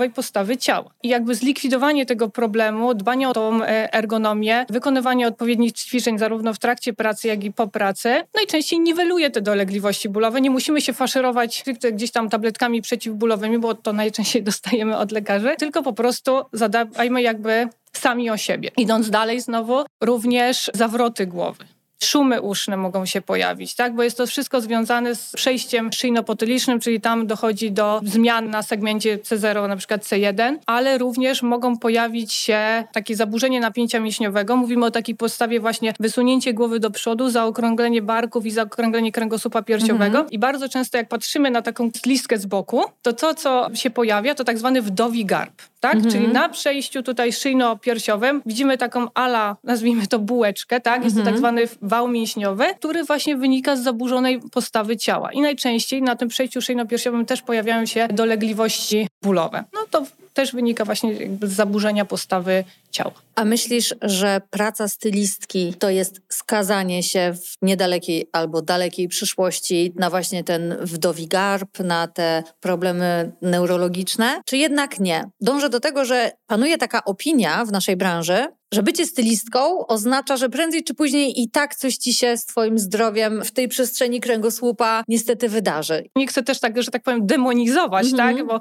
nieprawidłowej 0.00 0.10
postawy 0.10 0.56
ciała. 0.56 0.90
I 1.02 1.08
jakby 1.08 1.34
zlikwidowanie 1.34 2.06
tego 2.06 2.28
problemu, 2.28 2.94
dbanie 2.94 3.28
o 3.28 3.32
tą 3.32 3.62
e, 3.62 3.92
ergonomię, 3.94 4.66
wykonywanie 4.70 5.26
odpowiednich 5.26 5.72
ćwiczeń 5.72 6.18
zarówno 6.18 6.54
w 6.54 6.58
trakcie 6.58 6.92
pracy, 6.92 7.28
jak 7.28 7.44
i 7.44 7.52
po 7.52 7.68
pracy, 7.68 8.22
najczęściej 8.34 8.80
niweluje 8.80 9.30
te 9.30 9.40
dolegliwości 9.40 10.08
bólowe. 10.08 10.40
Nie 10.40 10.50
musimy 10.50 10.80
się 10.80 10.92
faszerować 10.92 11.64
gdzieś 11.92 12.10
tam 12.10 12.28
tabletkami 12.28 12.82
przeciwbólowymi, 12.82 13.58
bo 13.58 13.74
to 13.74 13.92
najczęściej 13.92 14.42
dostajemy 14.50 14.96
od 14.96 15.12
lekarzy, 15.12 15.54
tylko 15.58 15.82
po 15.82 15.92
prostu 15.92 16.44
zadbajmy 16.52 17.22
jakby 17.22 17.68
sami 17.92 18.30
o 18.30 18.36
siebie. 18.36 18.70
Idąc 18.76 19.10
dalej 19.10 19.40
znowu, 19.40 19.84
również 20.00 20.70
zawroty 20.74 21.26
głowy 21.26 21.79
szumy 22.04 22.40
uszne 22.40 22.76
mogą 22.76 23.06
się 23.06 23.20
pojawić, 23.20 23.74
tak? 23.74 23.94
Bo 23.94 24.02
jest 24.02 24.16
to 24.16 24.26
wszystko 24.26 24.60
związane 24.60 25.14
z 25.14 25.32
przejściem 25.32 25.92
szyjno-potylicznym, 25.92 26.80
czyli 26.80 27.00
tam 27.00 27.26
dochodzi 27.26 27.72
do 27.72 28.00
zmian 28.04 28.50
na 28.50 28.62
segmencie 28.62 29.18
C0, 29.18 29.68
na 29.68 29.76
przykład 29.76 30.02
C1, 30.02 30.56
ale 30.66 30.98
również 30.98 31.42
mogą 31.42 31.78
pojawić 31.78 32.32
się 32.32 32.84
takie 32.92 33.16
zaburzenie 33.16 33.60
napięcia 33.60 34.00
mięśniowego. 34.00 34.56
Mówimy 34.56 34.86
o 34.86 34.90
takiej 34.90 35.14
podstawie 35.14 35.60
właśnie 35.60 35.94
wysunięcie 36.00 36.54
głowy 36.54 36.80
do 36.80 36.90
przodu, 36.90 37.30
zaokrąglenie 37.30 38.02
barków 38.02 38.46
i 38.46 38.50
zaokrąglenie 38.50 39.12
kręgosłupa 39.12 39.62
piersiowego. 39.62 40.18
Mhm. 40.18 40.30
I 40.30 40.38
bardzo 40.38 40.68
często 40.68 40.98
jak 40.98 41.08
patrzymy 41.08 41.50
na 41.50 41.62
taką 41.62 41.90
listkę 42.06 42.38
z 42.38 42.46
boku, 42.46 42.84
to 43.02 43.12
to, 43.12 43.34
co 43.34 43.68
się 43.74 43.90
pojawia, 43.90 44.34
to 44.34 44.44
tak 44.44 44.58
zwany 44.58 44.82
wdowi 44.82 45.24
garb 45.24 45.62
tak? 45.80 45.94
Mhm. 45.94 46.12
Czyli 46.12 46.28
na 46.28 46.48
przejściu 46.48 47.02
tutaj 47.02 47.32
szyjno-piersiowym 47.32 48.42
widzimy 48.46 48.78
taką 48.78 49.06
ala, 49.14 49.56
nazwijmy 49.64 50.06
to 50.06 50.18
bułeczkę, 50.18 50.80
tak? 50.80 51.04
Jest 51.04 51.16
mhm. 51.16 51.24
to 51.24 51.30
tak 51.30 51.38
zwany 51.38 51.68
wał 51.82 52.08
mięśniowy, 52.08 52.64
który 52.78 53.04
właśnie 53.04 53.36
wynika 53.36 53.76
z 53.76 53.82
zaburzonej 53.82 54.40
postawy 54.52 54.96
ciała. 54.96 55.32
I 55.32 55.40
najczęściej 55.40 56.02
na 56.02 56.16
tym 56.16 56.28
przejściu 56.28 56.60
szyjno-piersiowym 56.60 57.26
też 57.26 57.42
pojawiają 57.42 57.86
się 57.86 58.08
dolegliwości 58.08 59.08
bólowe. 59.22 59.64
No 59.72 59.80
to 59.90 60.06
też 60.34 60.52
wynika 60.52 60.84
właśnie 60.84 61.14
z 61.42 61.52
zaburzenia 61.52 62.04
postawy 62.04 62.64
ciała. 62.90 63.12
A 63.34 63.44
myślisz, 63.44 63.94
że 64.02 64.40
praca 64.50 64.88
stylistki 64.88 65.74
to 65.74 65.90
jest 65.90 66.20
skazanie 66.28 67.02
się 67.02 67.34
w 67.34 67.54
niedalekiej 67.62 68.26
albo 68.32 68.62
dalekiej 68.62 69.08
przyszłości 69.08 69.92
na 69.96 70.10
właśnie 70.10 70.44
ten 70.44 70.76
wdowi 70.80 71.26
garb, 71.26 71.78
na 71.78 72.08
te 72.08 72.42
problemy 72.60 73.32
neurologiczne, 73.42 74.40
czy 74.46 74.56
jednak 74.56 75.00
nie? 75.00 75.24
Dążę 75.40 75.68
do 75.70 75.80
tego, 75.80 76.04
że 76.04 76.32
panuje 76.46 76.78
taka 76.78 77.04
opinia 77.04 77.64
w 77.64 77.72
naszej 77.72 77.96
branży, 77.96 78.48
że 78.74 78.82
bycie 78.82 79.06
stylistką 79.06 79.86
oznacza, 79.86 80.36
że 80.36 80.48
prędzej 80.48 80.84
czy 80.84 80.94
później 80.94 81.42
i 81.42 81.50
tak 81.50 81.74
coś 81.74 81.96
ci 81.96 82.14
się 82.14 82.36
z 82.36 82.46
twoim 82.46 82.78
zdrowiem 82.78 83.44
w 83.44 83.50
tej 83.50 83.68
przestrzeni 83.68 84.20
kręgosłupa 84.20 85.04
niestety 85.08 85.48
wydarzy. 85.48 86.04
Nie 86.16 86.26
chcę 86.26 86.42
też 86.42 86.60
tak, 86.60 86.82
że 86.82 86.90
tak 86.90 87.02
powiem, 87.02 87.26
demonizować, 87.26 88.06
mhm. 88.06 88.36
tak? 88.36 88.46
Bo 88.46 88.60